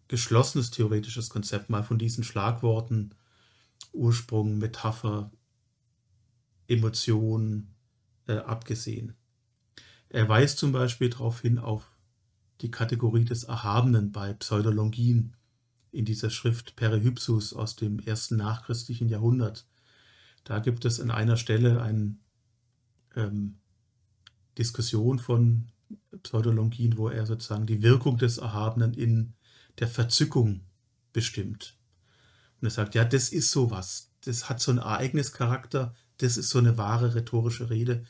geschlossenes 0.08 0.70
theoretisches 0.70 1.30
Konzept 1.30 1.70
mal 1.70 1.82
von 1.82 1.98
diesen 1.98 2.24
Schlagworten 2.24 3.14
Ursprung, 3.94 4.58
Metapher, 4.58 5.32
Emotion 6.68 7.68
äh, 8.26 8.34
abgesehen. 8.36 9.14
Er 10.10 10.28
weist 10.28 10.58
zum 10.58 10.72
Beispiel 10.72 11.08
darauf 11.08 11.40
hin 11.40 11.58
auf 11.58 11.90
die 12.60 12.70
Kategorie 12.70 13.24
des 13.24 13.44
Erhabenen 13.44 14.12
bei 14.12 14.34
Pseudologien 14.34 15.34
in 15.96 16.04
dieser 16.04 16.30
Schrift 16.30 16.76
Perihypsus 16.76 17.52
aus 17.54 17.76
dem 17.76 17.98
ersten 18.00 18.36
nachchristlichen 18.36 19.08
Jahrhundert. 19.08 19.66
Da 20.44 20.58
gibt 20.60 20.84
es 20.84 21.00
an 21.00 21.10
einer 21.10 21.36
Stelle 21.36 21.82
eine 21.82 22.16
ähm, 23.16 23.58
Diskussion 24.58 25.18
von 25.18 25.68
Pseudologien, 26.22 26.96
wo 26.96 27.08
er 27.08 27.26
sozusagen 27.26 27.66
die 27.66 27.82
Wirkung 27.82 28.18
des 28.18 28.38
Erhabenen 28.38 28.94
in 28.94 29.34
der 29.78 29.88
Verzückung 29.88 30.60
bestimmt. 31.12 31.76
Und 32.60 32.68
er 32.68 32.70
sagt, 32.70 32.94
ja, 32.94 33.04
das 33.04 33.30
ist 33.30 33.50
sowas. 33.50 34.10
Das 34.24 34.48
hat 34.48 34.60
so 34.60 34.70
einen 34.70 34.80
Ereignischarakter. 34.80 35.94
Das 36.18 36.36
ist 36.36 36.48
so 36.48 36.58
eine 36.58 36.78
wahre 36.78 37.14
rhetorische 37.14 37.70
Rede. 37.70 38.04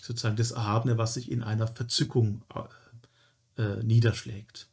Sozusagen 0.00 0.36
das 0.36 0.50
Erhabene, 0.50 0.98
was 0.98 1.14
sich 1.14 1.30
in 1.30 1.42
einer 1.42 1.68
Verzückung 1.68 2.44
äh, 3.56 3.62
äh 3.62 3.82
niederschlägt. 3.82 4.68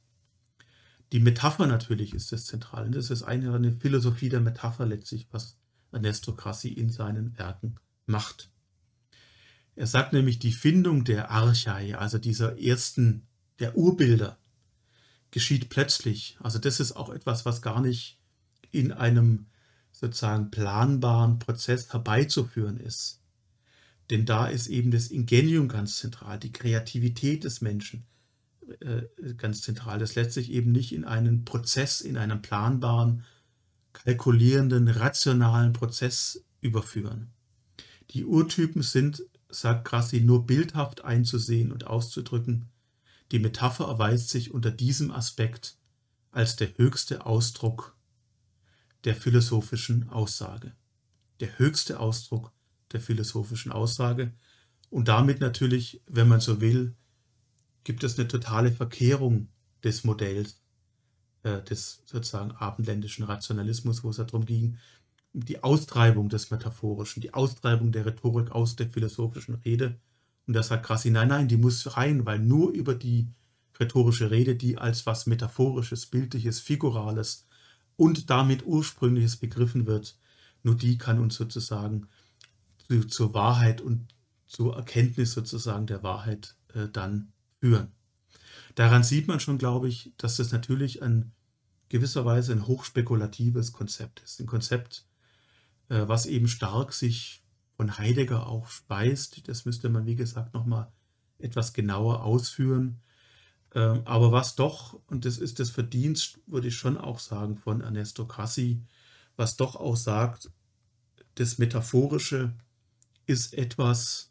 Die 1.11 1.19
Metapher 1.19 1.67
natürlich 1.67 2.13
ist 2.13 2.31
das 2.31 2.45
Zentrale. 2.45 2.89
Das 2.89 3.09
ist 3.09 3.23
eine, 3.23 3.53
eine 3.53 3.73
Philosophie 3.73 4.29
der 4.29 4.39
Metapher 4.39 4.85
letztlich, 4.85 5.27
was 5.31 5.57
Ernesto 5.91 6.33
Crassi 6.33 6.69
in 6.69 6.89
seinen 6.89 7.37
Werken 7.37 7.75
macht. 8.05 8.49
Er 9.75 9.87
sagt 9.87 10.13
nämlich, 10.13 10.39
die 10.39 10.53
Findung 10.53 11.03
der 11.03 11.31
Archai, 11.31 11.95
also 11.95 12.17
dieser 12.17 12.61
ersten, 12.61 13.27
der 13.59 13.77
Urbilder, 13.77 14.37
geschieht 15.31 15.69
plötzlich. 15.69 16.37
Also 16.41 16.59
das 16.59 16.79
ist 16.79 16.93
auch 16.93 17.09
etwas, 17.09 17.45
was 17.45 17.61
gar 17.61 17.81
nicht 17.81 18.19
in 18.71 18.91
einem 18.91 19.47
sozusagen 19.91 20.51
planbaren 20.51 21.39
Prozess 21.39 21.91
herbeizuführen 21.91 22.77
ist. 22.77 23.21
Denn 24.09 24.25
da 24.25 24.47
ist 24.47 24.67
eben 24.67 24.91
das 24.91 25.07
Ingenium 25.07 25.67
ganz 25.67 25.97
zentral, 25.97 26.39
die 26.39 26.51
Kreativität 26.51 27.43
des 27.43 27.61
Menschen 27.61 28.05
äh, 28.81 29.33
ganz 29.35 29.61
zentral, 29.61 29.99
das 29.99 30.15
letztlich 30.15 30.51
eben 30.51 30.71
nicht 30.71 30.93
in 30.93 31.05
einen 31.05 31.45
Prozess, 31.45 32.01
in 32.01 32.17
einen 32.17 32.41
planbaren, 32.41 33.23
kalkulierenden, 33.93 34.87
rationalen 34.87 35.73
Prozess 35.73 36.43
überführen. 36.61 37.31
Die 38.11 38.25
Urtypen 38.25 38.81
sind, 38.81 39.23
sagt 39.49 39.85
Grassi, 39.85 40.21
nur 40.21 40.45
bildhaft 40.45 41.03
einzusehen 41.03 41.71
und 41.71 41.87
auszudrücken. 41.87 42.67
Die 43.31 43.39
Metapher 43.39 43.85
erweist 43.85 44.29
sich 44.29 44.51
unter 44.53 44.71
diesem 44.71 45.11
Aspekt 45.11 45.77
als 46.31 46.55
der 46.55 46.77
höchste 46.77 47.25
Ausdruck 47.25 47.95
der 49.03 49.15
philosophischen 49.15 50.09
Aussage. 50.09 50.73
Der 51.39 51.57
höchste 51.57 51.99
Ausdruck 51.99 52.51
der 52.91 53.01
philosophischen 53.01 53.71
Aussage. 53.71 54.33
Und 54.89 55.07
damit 55.07 55.39
natürlich, 55.39 56.01
wenn 56.07 56.27
man 56.27 56.41
so 56.41 56.61
will, 56.61 56.95
gibt 57.83 58.03
es 58.03 58.17
eine 58.17 58.27
totale 58.27 58.71
Verkehrung 58.71 59.47
des 59.83 60.03
Modells, 60.03 60.61
äh, 61.43 61.61
des 61.63 62.03
sozusagen 62.05 62.51
abendländischen 62.51 63.23
Rationalismus, 63.23 64.03
wo 64.03 64.09
es 64.09 64.17
darum 64.17 64.45
ging, 64.45 64.77
die 65.33 65.63
Austreibung 65.63 66.29
des 66.29 66.51
Metaphorischen, 66.51 67.21
die 67.21 67.33
Austreibung 67.33 67.91
der 67.91 68.05
Rhetorik 68.05 68.51
aus 68.51 68.75
der 68.75 68.89
philosophischen 68.89 69.55
Rede. 69.55 69.99
Und 70.45 70.53
da 70.53 70.63
sagt 70.63 70.85
Grassi, 70.85 71.09
nein, 71.09 71.29
nein, 71.29 71.47
die 71.47 71.57
muss 71.57 71.95
rein, 71.95 72.25
weil 72.25 72.39
nur 72.39 72.71
über 72.71 72.95
die 72.95 73.27
rhetorische 73.79 74.29
Rede, 74.29 74.55
die 74.55 74.77
als 74.77 75.05
was 75.05 75.25
Metaphorisches, 75.25 76.05
Bildliches, 76.05 76.59
Figurales 76.59 77.47
und 77.95 78.29
damit 78.29 78.65
Ursprüngliches 78.65 79.37
begriffen 79.37 79.85
wird, 79.87 80.17
nur 80.63 80.75
die 80.75 80.97
kann 80.97 81.19
uns 81.19 81.35
sozusagen 81.35 82.07
zu, 82.87 83.05
zur 83.05 83.33
Wahrheit 83.33 83.81
und 83.81 84.13
zur 84.47 84.75
Erkenntnis 84.75 85.31
sozusagen 85.31 85.87
der 85.87 86.03
Wahrheit 86.03 86.55
äh, 86.73 86.87
dann 86.91 87.31
führen. 87.61 87.91
Daran 88.75 89.03
sieht 89.03 89.27
man 89.27 89.39
schon, 89.39 89.57
glaube 89.57 89.87
ich, 89.87 90.11
dass 90.17 90.37
das 90.37 90.51
natürlich 90.51 91.01
ein 91.01 91.31
gewisser 91.89 92.25
Weise 92.25 92.53
ein 92.53 92.67
hochspekulatives 92.67 93.71
Konzept 93.71 94.21
ist. 94.21 94.39
Ein 94.39 94.47
Konzept, 94.47 95.05
äh, 95.89 96.07
was 96.07 96.25
eben 96.25 96.47
stark 96.47 96.93
sich 96.93 97.43
von 97.77 97.97
Heidegger 97.97 98.47
auch 98.47 98.67
speist. 98.67 99.47
Das 99.47 99.65
müsste 99.65 99.89
man, 99.89 100.05
wie 100.05 100.15
gesagt, 100.15 100.53
nochmal 100.53 100.91
etwas 101.37 101.73
genauer 101.73 102.23
ausführen. 102.23 103.01
Ähm, 103.73 104.01
aber 104.05 104.31
was 104.31 104.55
doch, 104.55 104.99
und 105.07 105.25
das 105.25 105.37
ist 105.37 105.59
das 105.59 105.69
Verdienst, 105.69 106.39
würde 106.47 106.69
ich 106.69 106.75
schon 106.75 106.97
auch 106.97 107.19
sagen, 107.19 107.57
von 107.57 107.81
Ernesto 107.81 108.25
Crassi, 108.25 108.81
was 109.35 109.55
doch 109.55 109.75
auch 109.75 109.95
sagt, 109.95 110.51
das 111.35 111.57
Metaphorische 111.57 112.53
ist 113.25 113.53
etwas, 113.53 114.30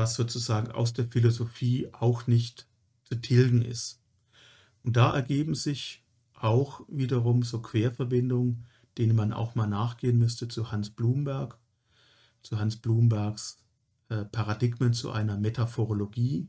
was 0.00 0.14
sozusagen 0.14 0.72
aus 0.72 0.94
der 0.94 1.06
Philosophie 1.06 1.90
auch 1.92 2.26
nicht 2.26 2.66
zu 3.04 3.16
tilgen 3.16 3.60
ist. 3.60 4.00
Und 4.82 4.96
da 4.96 5.14
ergeben 5.14 5.54
sich 5.54 6.02
auch 6.32 6.80
wiederum 6.88 7.42
so 7.42 7.60
Querverbindungen, 7.60 8.64
denen 8.96 9.14
man 9.14 9.34
auch 9.34 9.54
mal 9.54 9.66
nachgehen 9.66 10.18
müsste 10.18 10.48
zu 10.48 10.72
Hans 10.72 10.88
Blumberg, 10.88 11.58
zu 12.42 12.58
Hans 12.58 12.76
Blumbergs 12.76 13.58
äh, 14.08 14.24
Paradigmen 14.24 14.94
zu 14.94 15.10
einer 15.10 15.36
Metaphorologie, 15.36 16.48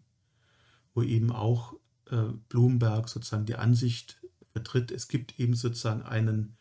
wo 0.93 1.03
eben 1.03 1.29
auch 1.29 1.73
äh, 2.09 2.31
Blumberg 2.47 3.09
sozusagen 3.09 3.45
die 3.45 3.55
Ansicht 3.55 4.21
vertritt. 4.53 4.91
Es 4.91 5.09
gibt 5.09 5.37
eben 5.41 5.55
sozusagen 5.55 6.03
einen, 6.03 6.55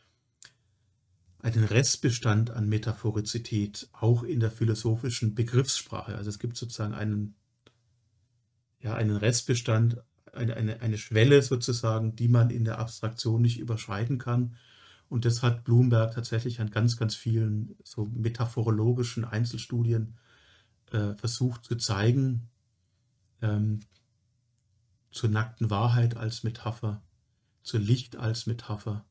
einen 1.43 1.65
Restbestand 1.65 2.51
an 2.51 2.69
Metaphorizität, 2.69 3.89
auch 3.93 4.23
in 4.23 4.41
der 4.41 4.51
philosophischen 4.51 5.35
Begriffssprache. 5.35 6.15
Also 6.15 6.31
es 6.31 6.39
gibt 6.39 6.57
sozusagen 6.57 6.95
einen, 6.95 7.35
ja, 8.81 8.95
einen 8.95 9.17
Restbestand, 9.17 10.03
eine, 10.33 10.57
eine, 10.57 10.81
eine 10.81 10.99
Schwelle 10.99 11.43
sozusagen, 11.43 12.15
die 12.15 12.29
man 12.29 12.51
in 12.51 12.65
der 12.65 12.79
Abstraktion 12.79 13.43
nicht 13.43 13.59
überschreiten 13.59 14.19
kann. 14.19 14.57
Und 15.09 15.25
das 15.25 15.43
hat 15.43 15.65
Bloomberg 15.65 16.15
tatsächlich 16.15 16.61
an 16.61 16.71
ganz, 16.71 16.97
ganz 16.97 17.15
vielen 17.15 17.77
so 17.83 18.07
metaphorologischen 18.07 19.25
Einzelstudien 19.25 20.19
äh, 20.93 21.15
versucht 21.15 21.65
zu 21.65 21.77
zeigen. 21.77 22.49
Ähm, 23.43 23.81
zur 25.11 25.31
nackten 25.31 25.71
Wahrheit 25.71 26.17
als 26.17 26.45
Metapher, 26.45 27.03
zur 27.63 27.81
Licht 27.81 28.17
als 28.17 28.47
Metapher, 28.47 29.05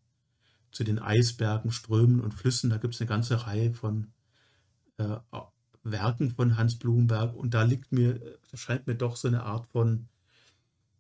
zu 0.72 0.84
den 0.84 0.99
Eisbergen, 0.99 1.72
Strömen 1.72 2.20
und 2.20 2.34
Flüssen. 2.34 2.70
Da 2.70 2.78
gibt 2.78 2.95
es 2.95 3.01
eine 3.01 3.07
ganze 3.07 3.45
Reihe 3.45 3.74
von 3.74 4.07
äh, 4.97 5.17
Werken 5.84 6.32
von 6.32 6.57
Hans 6.57 6.78
Blumenberg 6.78 7.36
und 7.36 7.53
da 7.53 7.63
liegt 7.63 7.91
mir, 7.91 8.38
scheint 8.53 8.88
mir 8.88 8.95
doch 8.95 9.15
so 9.15 9.28
eine 9.28 9.43
Art 9.43 9.67
von 9.67 10.07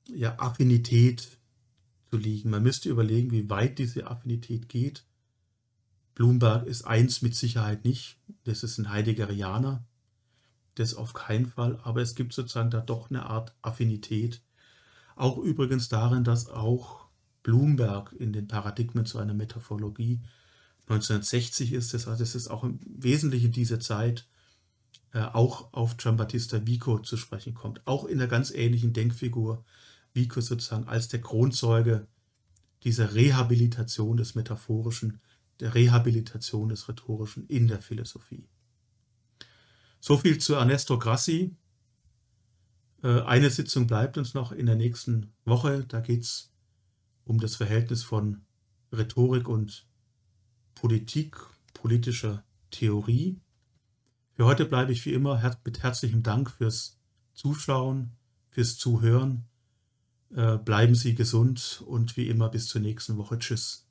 ja, 0.07 0.39
Affinität 0.39 1.39
zu 2.09 2.17
liegen. 2.17 2.49
Man 2.49 2.63
müsste 2.63 2.89
überlegen, 2.89 3.31
wie 3.31 3.49
weit 3.49 3.77
diese 3.77 4.07
Affinität 4.07 4.69
geht. 4.69 5.05
Bloomberg 6.15 6.65
ist 6.65 6.83
eins 6.83 7.21
mit 7.21 7.35
Sicherheit 7.35 7.85
nicht. 7.85 8.17
Das 8.43 8.63
ist 8.63 8.77
ein 8.77 8.89
Heideggerianer. 8.89 9.85
Das 10.75 10.93
auf 10.93 11.13
keinen 11.13 11.45
Fall. 11.45 11.79
Aber 11.83 12.01
es 12.01 12.15
gibt 12.15 12.33
sozusagen 12.33 12.71
da 12.71 12.81
doch 12.81 13.09
eine 13.09 13.25
Art 13.25 13.53
Affinität. 13.61 14.41
Auch 15.15 15.37
übrigens 15.37 15.89
darin, 15.89 16.23
dass 16.23 16.47
auch 16.47 17.08
Bloomberg 17.49 18.13
in 18.13 18.31
den 18.31 18.47
Paradigmen 18.47 19.07
zu 19.07 19.17
einer 19.17 19.33
Metaphorologie 19.33 20.21
1960 20.87 21.73
ist. 21.73 21.95
Das 21.95 22.05
heißt, 22.05 22.21
es 22.21 22.35
ist 22.35 22.47
auch 22.47 22.63
im 22.63 22.79
Wesentlichen 22.85 23.51
diese 23.51 23.79
Zeit 23.79 24.27
äh, 25.13 25.21
auch 25.21 25.73
auf 25.73 25.97
Giambattista 25.97 26.67
Vico 26.67 26.99
zu 26.99 27.17
sprechen 27.17 27.55
kommt. 27.55 27.81
Auch 27.87 28.05
in 28.05 28.19
der 28.19 28.27
ganz 28.27 28.51
ähnlichen 28.51 28.93
Denkfigur 28.93 29.65
Vico 30.13 30.41
sozusagen 30.41 30.87
als 30.87 31.07
der 31.07 31.21
Kronzeuge 31.21 32.05
dieser 32.83 33.15
Rehabilitation 33.15 34.17
des 34.17 34.35
Metaphorischen, 34.35 35.21
der 35.59 35.73
Rehabilitation 35.73 36.69
des 36.69 36.87
Rhetorischen 36.87 37.47
in 37.47 37.67
der 37.67 37.81
Philosophie. 37.81 38.47
So 39.99 40.17
viel 40.17 40.37
zu 40.37 40.53
Ernesto 40.53 40.99
Grassi. 40.99 41.55
Äh, 43.01 43.21
eine 43.21 43.49
Sitzung 43.49 43.87
bleibt 43.87 44.19
uns 44.19 44.35
noch 44.35 44.51
in 44.51 44.67
der 44.67 44.75
nächsten 44.75 45.33
Woche. 45.45 45.83
Da 45.87 45.99
geht 45.99 46.21
es 46.21 46.48
um 47.29 47.39
das 47.39 47.55
Verhältnis 47.55 48.03
von 48.03 48.41
Rhetorik 48.91 49.47
und 49.47 49.87
Politik, 50.73 51.37
politischer 51.75 52.43
Theorie. 52.71 53.39
Für 54.33 54.45
heute 54.45 54.65
bleibe 54.65 54.91
ich 54.91 55.05
wie 55.05 55.13
immer 55.13 55.39
mit 55.63 55.83
herzlichem 55.83 56.23
Dank 56.23 56.49
fürs 56.49 56.97
Zuschauen, 57.33 58.13
fürs 58.49 58.77
Zuhören. 58.77 59.45
Äh, 60.31 60.57
bleiben 60.57 60.95
Sie 60.95 61.13
gesund 61.13 61.83
und 61.85 62.17
wie 62.17 62.27
immer 62.27 62.49
bis 62.49 62.65
zur 62.65 62.81
nächsten 62.81 63.17
Woche. 63.17 63.37
Tschüss. 63.37 63.88